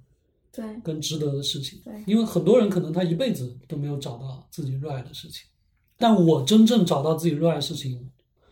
[0.52, 1.78] 对跟值得的事情。
[1.84, 5.46] 对，因为很多人可能他一辈子都没有找到自己热爱的事情，
[5.96, 7.98] 但我真正找到自己热爱的事情，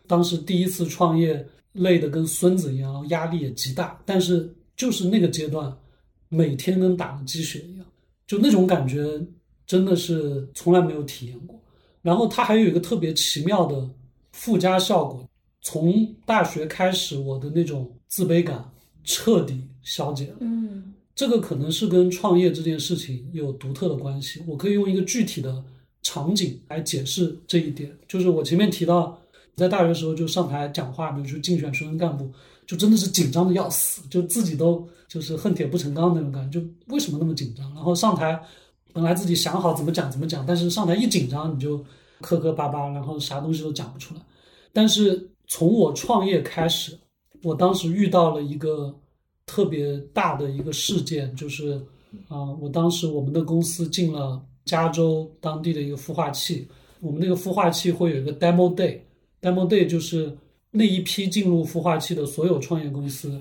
[0.06, 5.74] 当时第一次创业，累得跟孙子一样，压力也极大，但是就是那个阶段，
[6.28, 7.83] 每天跟打了鸡血一样，
[8.26, 9.20] 就那种感觉
[9.66, 11.60] 真的是从来没有体验过。
[12.02, 13.88] 然后它还有一个特别奇妙的
[14.32, 15.28] 附加效果，
[15.62, 18.70] 从大学开始，我的那种自卑感
[19.02, 20.36] 彻底消解了。
[20.40, 24.42] 嗯这个可能是跟创业这件事情有独特的关系。
[24.48, 25.64] 我可以用一个具体的
[26.02, 29.16] 场景来解释这一点，就是我前面提到，
[29.54, 32.28] 在大学时候就上台讲话，比如说竞选学生干部，
[32.66, 37.72] 就真的是紧张的要死，就自己都就是恨铁不成钢那种感觉，就为什么那么紧张？
[37.74, 38.40] 然后上台
[38.92, 41.84] 本来自己想好怎么讲怎么讲，但是上台一紧张你就
[42.20, 44.20] 磕磕巴巴，然后啥东西都讲不出来。
[44.72, 46.98] 但是从我创业开始，
[47.42, 48.94] 我当时遇到了一个
[49.46, 51.80] 特别大的一个事件，就是
[52.28, 56.68] 啊、我当时我们的公司进了加州当地的一个孵化器，
[57.00, 60.34] 我们那个孵化器会有一个 demo day，demo day 就是
[60.76, 63.40] 那一批进入孵化器的所有创业公司，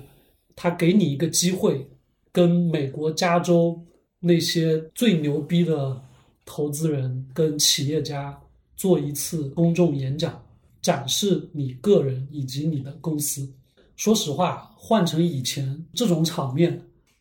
[0.54, 1.84] 他给你一个机会，
[2.30, 3.76] 跟美国加州
[4.20, 6.00] 那些最牛逼的
[6.44, 8.40] 投资人跟企业家
[8.76, 10.40] 做一次公众演讲，
[10.80, 13.52] 展示你个人以及你的公司。
[13.96, 16.80] 说实话，换成以前这种场面，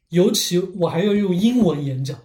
[0.10, 2.20] 尤其我还要用英文演讲，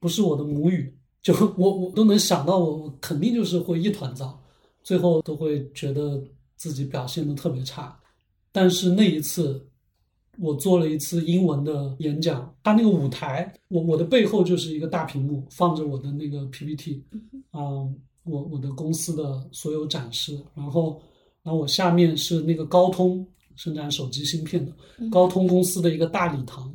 [0.00, 4.36] 不是我的母语，就我我都能想到我，我肯定就是会一团糟，
[4.82, 6.20] 最后都会觉得
[6.60, 7.98] 自己表现的特别差。
[8.52, 9.66] 但是那一次，
[10.38, 17.02] 我做了一次英文的演讲，他那个舞台，我我的背后就是一个大屏幕，放着我的那个 PPT，
[17.54, 21.00] 嗯，我我的公司的所有展示，然后
[21.42, 24.72] 然后我下面是那个高通生产手机芯片的
[25.10, 26.70] 高通公司的一个大礼堂，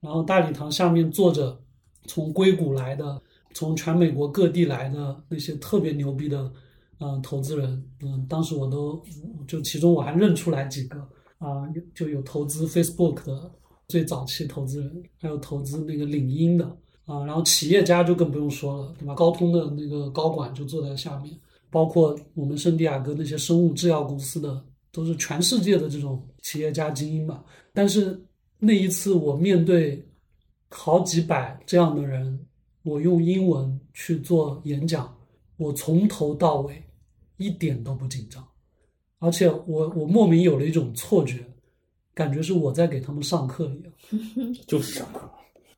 [0.00, 1.60] 然后大礼堂下面坐着
[2.06, 3.20] 从硅谷来的，
[3.52, 6.50] 从全美国各地来的那些特别牛逼的
[6.98, 9.02] 嗯、呃投资人，嗯、当时我都
[9.46, 10.98] 就其中我还认出来几个
[11.38, 13.50] 啊、就有投资 Facebook 的
[13.86, 16.64] 最早期投资人，还有投资那个领英的
[17.06, 19.14] 啊、然后企业家就更不用说了，对吧？
[19.14, 21.34] 高通的那个高管就坐在下面，
[21.70, 27.42] 包括我们圣地亚哥那些生物制药公司的，都是全世界的这种企业家精英吧。
[27.72, 28.20] 但是
[28.58, 30.04] 那一次我面对
[30.68, 32.38] 好几百这样的人，
[32.82, 35.16] 我用英文去做演讲，
[35.56, 36.82] 我从头到尾
[37.38, 38.46] 一点都不紧张，
[39.18, 41.38] 而且我我莫名有了一种错觉，
[42.14, 44.54] 感觉是我在给他们上课一样。
[44.68, 45.28] 就是上课。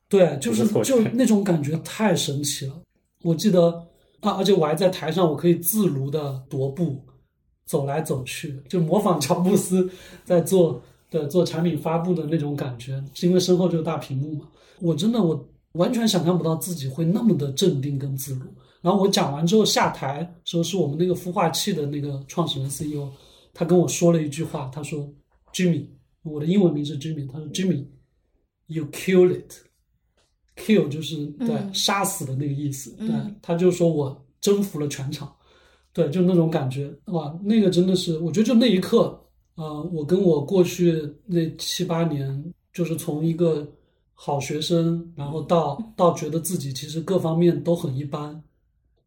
[0.09, 2.81] 对，就是就那种感觉太神奇了。
[3.23, 3.69] 我记得
[4.19, 7.01] 啊，而且我还在台上，我可以自如的踱步，
[7.65, 9.89] 走来走去，就模仿乔布斯
[10.25, 14.49] 在做的做产品发布的那种感觉，是因为身后这个大屏幕嘛。
[14.81, 18.41] 我真的我完全想象不到自己会那么的镇定跟自如。
[18.81, 23.07] 然后我讲完之后下台说，是我们那个孵化器的那个创始人 CEO，
[23.53, 25.07] 他跟我说了一句话，他说
[25.53, 25.85] ：“Jimmy，
[26.23, 29.53] 我的英文名是 Jimmy，他说 Jimmy，you kill it。”
[30.57, 35.33] kill 就是对、嗯杀死的那个意思，对嗯，他就说我征服了全场，
[35.93, 39.17] 对，就那种感觉，哇，那个真的是，我觉得就那一刻，
[39.55, 43.67] 呃，我跟我过去那七八年，就是从一个
[44.23, 48.39] 好学生，然后到到觉得自己其实各方面都很一般，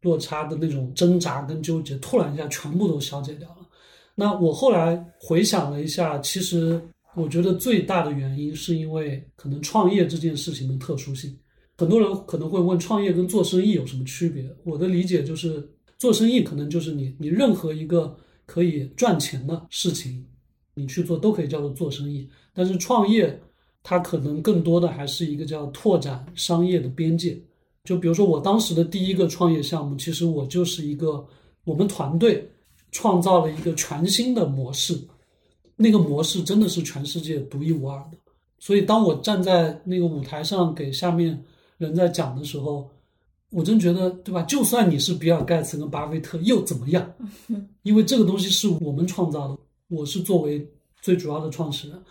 [0.01, 3.65] 落差的那种挣扎跟纠结，突然一下全部都消解掉了。
[4.13, 6.81] 那我后来回想了一下，其实
[7.15, 11.33] 我觉得最大的原因是因为可能创业这件事情的特殊性。
[11.77, 14.45] 很多人可能会问，创业跟做生意有什么区别？
[14.65, 15.65] 我的理解就是，
[15.97, 18.13] 做生意可能就是你你任何一个
[18.45, 20.25] 可以赚钱的事情，
[20.73, 22.29] 你去做都可以叫做做生意。
[22.53, 23.41] 但是创业，
[23.85, 27.39] 它可能更多的还是一个叫拓展商业的边界。
[27.83, 31.23] 就比如说我当时的第一个创业项目，其实我就是一个
[31.63, 32.49] 我们团队
[32.91, 34.99] 创造了一个全新的模式，
[35.75, 38.17] 那个模式真的是全世界独一无二的。
[38.57, 41.39] 所以当我站在那个舞台上给下面。
[41.77, 42.89] 人在讲的时候，
[43.51, 44.41] 我真觉得，对吧？
[44.43, 47.13] 就算你是比尔盖茨跟巴菲特又怎么样？
[47.83, 49.57] 因为这个东西是我们创造的，
[49.89, 50.65] 我是作为
[51.01, 52.01] 最主要的创始人，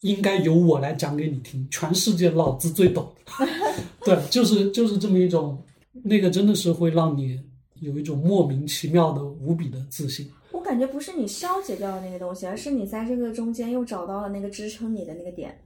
[0.00, 1.66] 应该由我来讲给你听。
[1.70, 3.10] 全世界老子最懂，
[4.04, 5.62] 对，就是就是这么一种，
[6.04, 7.40] 那个真的是会让你
[7.80, 10.30] 有一种莫名其妙的无比的自信。
[10.52, 15.56] 我感觉不是你消解掉的那个东西，而是你在这个中间又找到了那个支撑你的那个点，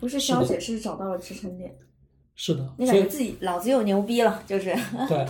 [0.00, 1.74] 不是消解，是找到了支撑点。
[2.34, 4.74] 是的，你感觉自己老子又牛逼了，就是
[5.08, 5.26] 对，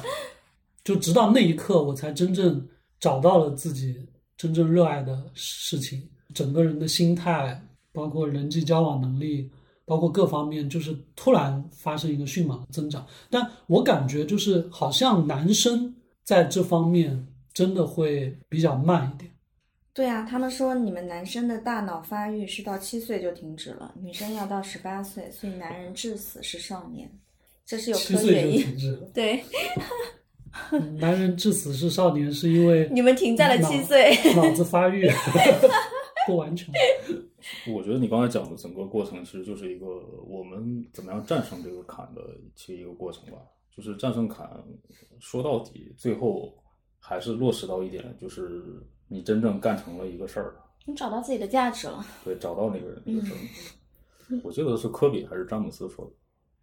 [0.85, 2.67] 就直到那一刻，我才真正
[3.01, 3.97] 找到了自己
[4.37, 7.61] 真正热爱的事情，整个人的心态，
[7.93, 9.51] 包括人际交往能力，
[9.85, 13.07] 包括各方面，就是突然发生一个迅猛增长。
[13.31, 19.31] 但我感觉就是好像男生在这方面真的会比较慢一点。
[19.95, 27.11] 对啊，他们说你们男生的大脑发育是到七岁就停止了，女生要到十八岁，所以男人至死是少年，
[27.67, 28.97] 这是有科学依据。
[29.13, 29.45] 对，
[30.99, 35.07] 男人至死是少年是因为你们停在了七岁，脑子发育
[36.27, 36.73] 不完全。
[37.75, 39.87] 我觉得你刚才讲的整个过程其实就是一个
[40.27, 42.23] 我们怎么样战胜这个坎的
[42.55, 43.39] 其实一个过程吧，
[43.71, 44.49] 就是战胜坎，
[45.21, 46.53] 说到底最后
[46.99, 48.87] 还是落实到一点就是。
[49.09, 50.55] 你真正干成了一个事儿，
[50.87, 52.03] 你找到自己的价值了。
[52.25, 54.41] 对，找到那个人那个事儿。
[54.43, 56.13] 我记得是科比还是詹姆斯说的，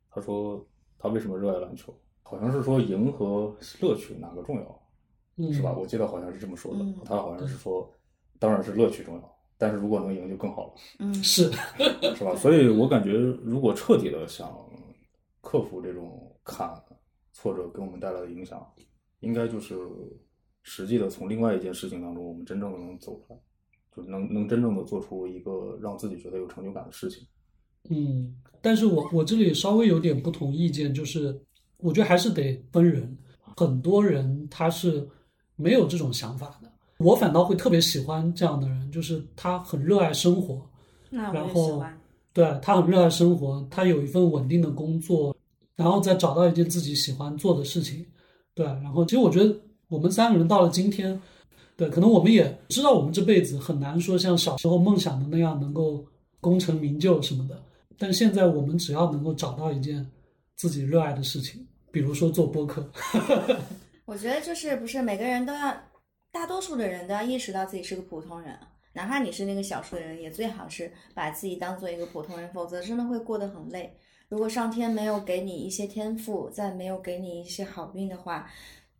[0.10, 0.68] 他说
[0.98, 5.76] 他为什么热爱篮球，好像是说赢和乐趣哪个重要，是吧？
[5.78, 6.84] 我记得好像是这么说的。
[7.06, 7.88] 他好像是说，
[8.40, 10.74] 当然是乐趣重要，但是如果能赢就更好了。
[10.98, 11.52] 嗯， 是
[12.16, 12.36] 是吧？
[12.36, 13.12] 所以我感觉，
[13.44, 14.50] 如果彻底的想
[15.42, 16.74] 克服这种坎
[17.34, 18.66] 挫折给我们带来的影响，
[19.20, 19.78] 应该就是。
[20.62, 23.40] 实际的从另外一件事情当中，我们真正的能走出来，
[23.96, 27.26] 就能能真正的做出一个让自己觉得有成就感的事情。
[27.90, 31.42] 嗯，但是我我这里稍微有点不同意见，就是
[31.78, 33.18] 我觉得还是得分人，
[33.56, 35.08] 很多人他是
[35.56, 36.69] 没有这种想法的，
[37.00, 40.62] 我反倒会特别喜欢这样的人，就是他很热爱生活，
[41.10, 41.84] 然后
[42.32, 45.36] 对他很热爱生活，他有一份稳定的工作，
[45.76, 48.06] 然后再找到一件自己喜欢做的事情，
[48.54, 49.54] 对，然后其实我觉得。
[49.90, 51.20] 我们三个人到了今天，
[51.76, 56.06] 对，可能我们也知道，我们这辈子很难说像小时候梦想的那样能够
[56.40, 57.60] 功成名就什么的。
[57.98, 60.08] 但现在我们只要能够找到一件
[60.56, 62.88] 自己热爱的事情，比如说做播客。
[64.06, 65.76] 我觉得就是不是每个人都要，
[66.40, 68.58] 大多数的人都要意识到自己是个普通人，
[68.94, 73.94] 哪怕你是那个少数的人，也最好是把自己当做一个普通人，否则真的会过得很累。
[74.30, 78.50] 如果上天没有给你一些天赋，再没有给你一些好运的话。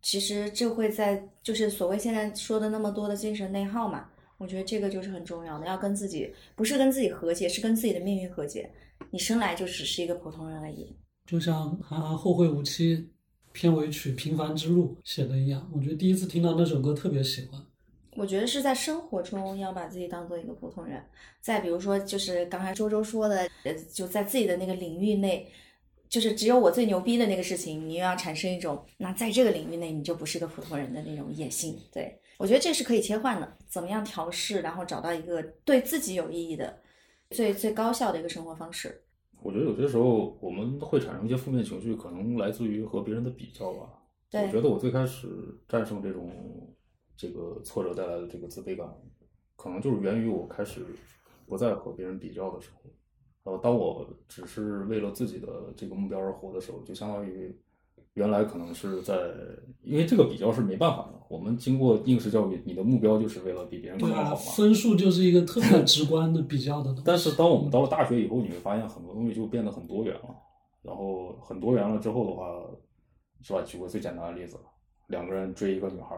[0.02, 8.70] 其实这会在就是所谓现在说的那么多的精神内耗嘛，我觉得这个就是很重要的，要跟自己不是跟自己和解，是跟自己的命运和解。
[9.08, 10.94] 你生来就只是一个普通人而已。
[11.24, 12.98] 就像韩寒《后会无期》
[13.52, 17.60] 片尾曲《平凡之路》写的一样，我觉得第一次听到那首歌特别喜欢。
[18.16, 21.02] 我觉得是在生活中要把自己当做一个普通人。
[21.40, 25.50] 再比如说，就是刚才周周说的，呃，就在自己的那个领域内。
[26.08, 31.78] 就是只有我最牛逼的那个事情，你又要产生一种，那在这个领域内你就不是个普通人的那种野心。
[31.92, 36.80] 对我觉得这是可以切换的，怎么样调试，然后找到一个对自己有意义的、
[37.30, 39.00] 最最高效的一个生活方式。
[39.42, 43.88] 我觉得有些时候我们会产生一些负面情绪，可能来自于和别人的比较吧。
[44.32, 45.28] 我觉得我最开始
[45.66, 46.30] 战胜这种
[47.16, 48.86] 这个挫折带来的这个自卑感，
[49.56, 50.84] 可能就是源于我开始
[51.46, 52.90] 不再和别人比较的时候。
[53.42, 57.58] 然后，当我只是为了自己的这个目标而活的时候，就相当于
[58.14, 59.14] 原来可能是在，
[59.82, 61.20] 因为这个比较是没办法的。
[61.28, 64.34] 我们经过应试教育，你的目标就是为了比别人更好嘛。
[64.34, 67.02] 分数就是一个特别 直观的比较的东西。
[67.04, 70.34] 但是，当我们到了大学以后，你会发现很多东西就变得很多元了。
[70.82, 72.50] 然后很多元了之后的话，
[73.42, 73.62] 是吧？
[73.62, 74.56] 举个最简单的例子，
[75.06, 76.16] 两个人追一个女孩，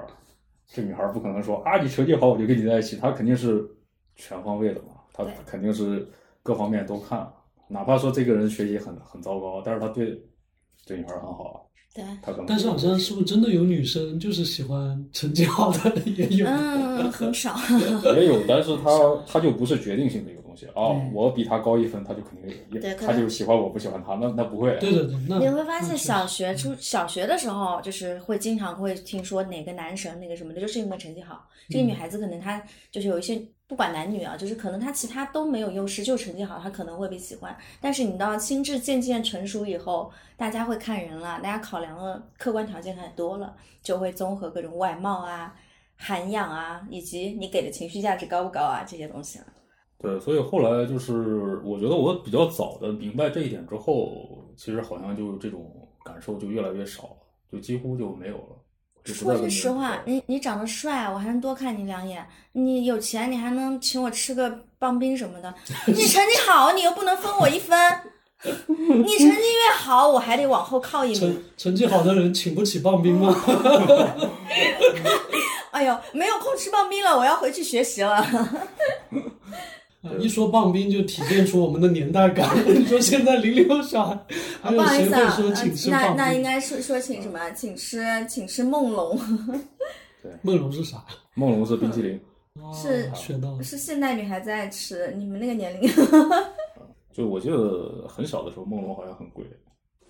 [0.67, 3.69] 这女孩不可能说啊，你成绩好我就跟你在一起，她肯定是
[4.15, 6.09] 全方位的嘛，她肯定是
[6.43, 7.31] 各方面都看，
[7.69, 10.25] 哪怕说这个人学习很很糟糕，但是他对
[10.87, 11.61] 这女孩很好啊，
[11.95, 16.47] 对，他可能但是好像是不是真的有女生就是喜欢成绩好的 也有？
[16.47, 17.55] 嗯，很少。
[18.17, 18.91] 也有，但是他
[19.27, 20.93] 他就不是决定性的一个东西啊。
[20.93, 24.77] 嗯我比他高一分，他就肯定也他就喜欢我不喜欢他，那那不会。
[24.79, 31.49] 对对对，那你会发现，小学初小学的时候，就是会经常会听说哪个男神那个什么的，就是因为成绩好。
[31.69, 37.57] 这个女孩子可能她就是有一些不管男女啊，就是可能她其他都没有优势，就成绩好，她可能会被喜欢。
[37.81, 45.55] 但是你到心智渐渐成熟以后，大家会看人了，大家考量的客观条件很多了，就会综合各种外貌啊、
[45.97, 49.47] 涵养啊，以及你给的情绪价值高不高啊这些东西了。
[50.03, 55.73] 对，所以后来就是我觉得我比较早的明白这一点之后，其实好像就这种
[56.05, 57.17] 感受就越来越少了，
[57.53, 58.57] 就几乎就没有了。
[59.05, 62.23] 说句实话，你你长得帅，我还能多看你两眼；
[62.53, 65.53] 你有钱，你还能请我吃个棒冰什么的。
[65.87, 67.79] 你成绩好，你又不能分我一分。
[68.45, 71.43] 你成绩越好，我还得往后靠一成。
[71.57, 73.35] 成绩好的人请不起棒冰吗？
[75.73, 78.21] 哎呦，没有空吃棒冰了，我要回去学习了。
[80.03, 82.49] 啊一说棒冰就体现出我们的年代感。
[82.67, 84.19] 你说现在零零后小孩，
[84.61, 86.17] 还不有谁会好意思啊，说请吃呃那棒冰？
[86.17, 87.51] 那应该是说请什么？
[87.53, 89.17] 请吃请吃梦龙，
[90.21, 91.05] 对 梦龙是啥？
[91.35, 92.21] 梦龙是冰淇淋，
[92.61, 93.63] 哦是学到了。
[93.63, 95.15] 是现代女孩子爱吃。
[95.17, 95.89] 你们那个年龄，
[97.13, 99.45] 就我记得很小的时候梦龙好像很贵，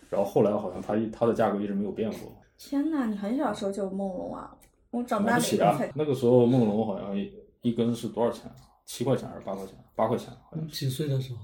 [0.09, 3.05] 然后后来好像它一它的价格一直没有变过，天哪！
[3.07, 4.51] 你很小的时候就有梦龙啊？
[4.91, 5.93] 我长大了以后才。。
[5.95, 7.31] 那个时候梦龙好像一
[7.61, 8.57] 一根是多少钱啊？
[8.85, 9.75] 七块钱还是八块钱？
[9.95, 10.69] 八块钱好像。
[10.69, 11.39] 几岁的时候？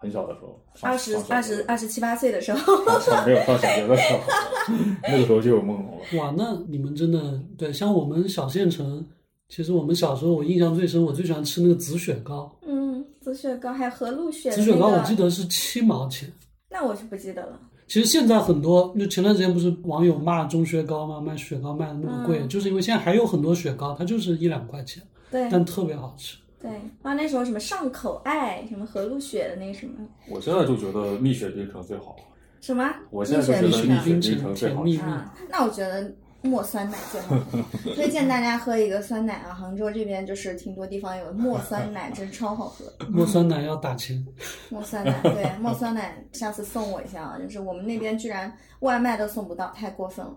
[0.00, 4.20] 很小的时候，上二十二十二十七八岁的时候，上没有上小学的时候，
[5.02, 6.04] 那个时候就有梦龙了。
[6.18, 9.04] 哇，那你们真的对，像我们小县城，
[9.48, 12.56] 其实我们小时候我印象最深，我最喜欢吃那个紫雪糕。
[12.64, 16.32] 嗯，紫雪糕还有和路雪的紫雪糕我记得是七毛钱。
[16.70, 17.58] 那我是不记得了。
[17.88, 21.20] 其实现在很多，就前段时间不是网友骂中雪糕吗？
[21.20, 26.36] 卖雪糕卖的那么贵，嗯就是因为现在还有很多雪糕，它就是一两块钱，对但特别好吃。
[26.60, 26.70] 对，
[27.02, 32.16] 啊，那时候什么上口爱，什么和路雪的那什么我现在就觉得蜜雪冰城最好，
[32.60, 37.36] 什么，我现在就觉得蜜雪冰冰城城最好蜜蜜，啊，那我觉得墨酸奶最好，
[37.94, 39.52] 推荐大家喝一个酸奶啊！
[39.52, 42.84] 杭州这边就是挺多地方有墨酸奶，真超好喝。
[43.10, 44.24] 墨酸奶要打钱。
[44.70, 47.38] 墨酸奶，对，墨酸奶，下次送我一下啊！
[47.38, 50.36] 就是我们那边居然外卖都送不到，太过分了。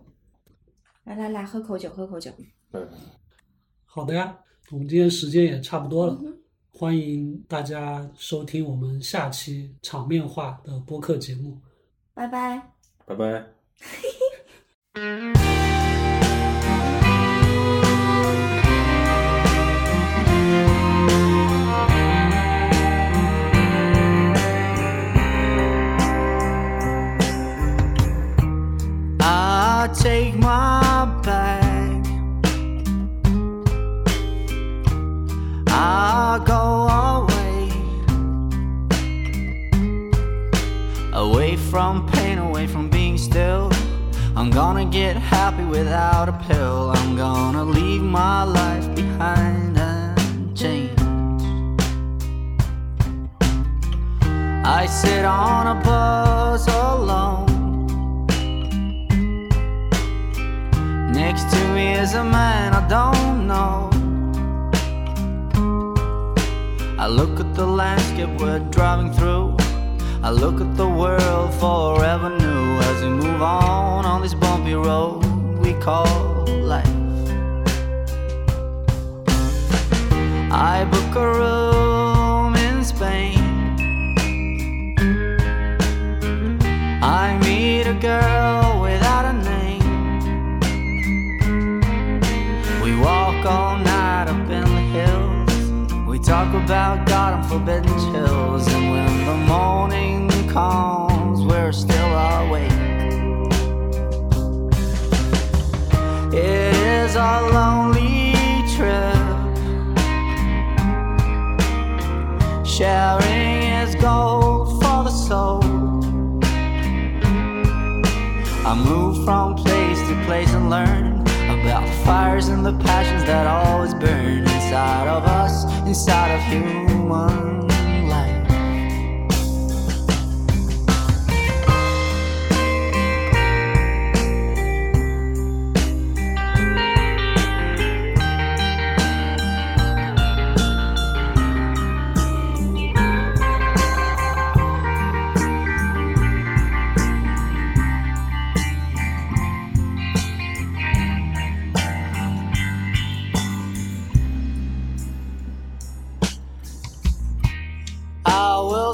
[1.04, 2.32] 来来来，喝口酒，喝口酒。
[2.72, 2.82] 对，
[3.86, 4.36] 好的呀，
[4.72, 6.38] 我们今天时间也差不多了，嗯
[6.74, 11.60] 欢迎大家收听我们下期场面化的播客节目。
[12.14, 12.60] 拜拜。
[13.06, 13.46] 拜拜。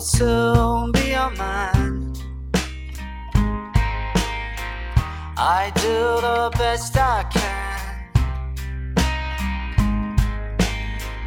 [0.07, 2.13] soon be a man.
[5.37, 7.67] I do the best I can.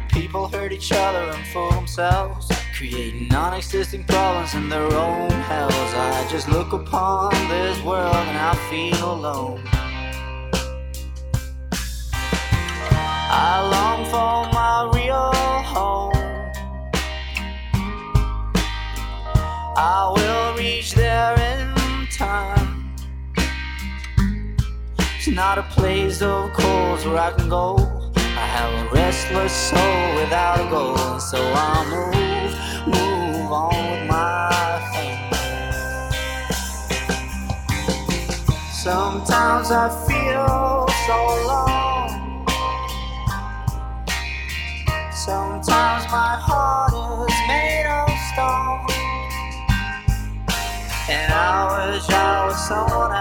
[0.09, 5.93] People hurt each other and fool themselves, creating non existing problems in their own hells.
[5.93, 9.61] I just look upon this world and I feel alone.
[13.33, 15.00] I long for my
[19.75, 22.93] I will reach there in time.
[25.15, 27.77] It's not a place of course where I can go.
[28.15, 32.53] I have a restless soul without a goal, so I'll move,
[32.87, 34.49] move on with my
[34.91, 35.17] thing.
[38.73, 42.45] Sometimes I feel so alone.
[45.13, 47.70] Sometimes my heart is made
[51.11, 53.11] And I wish I was someone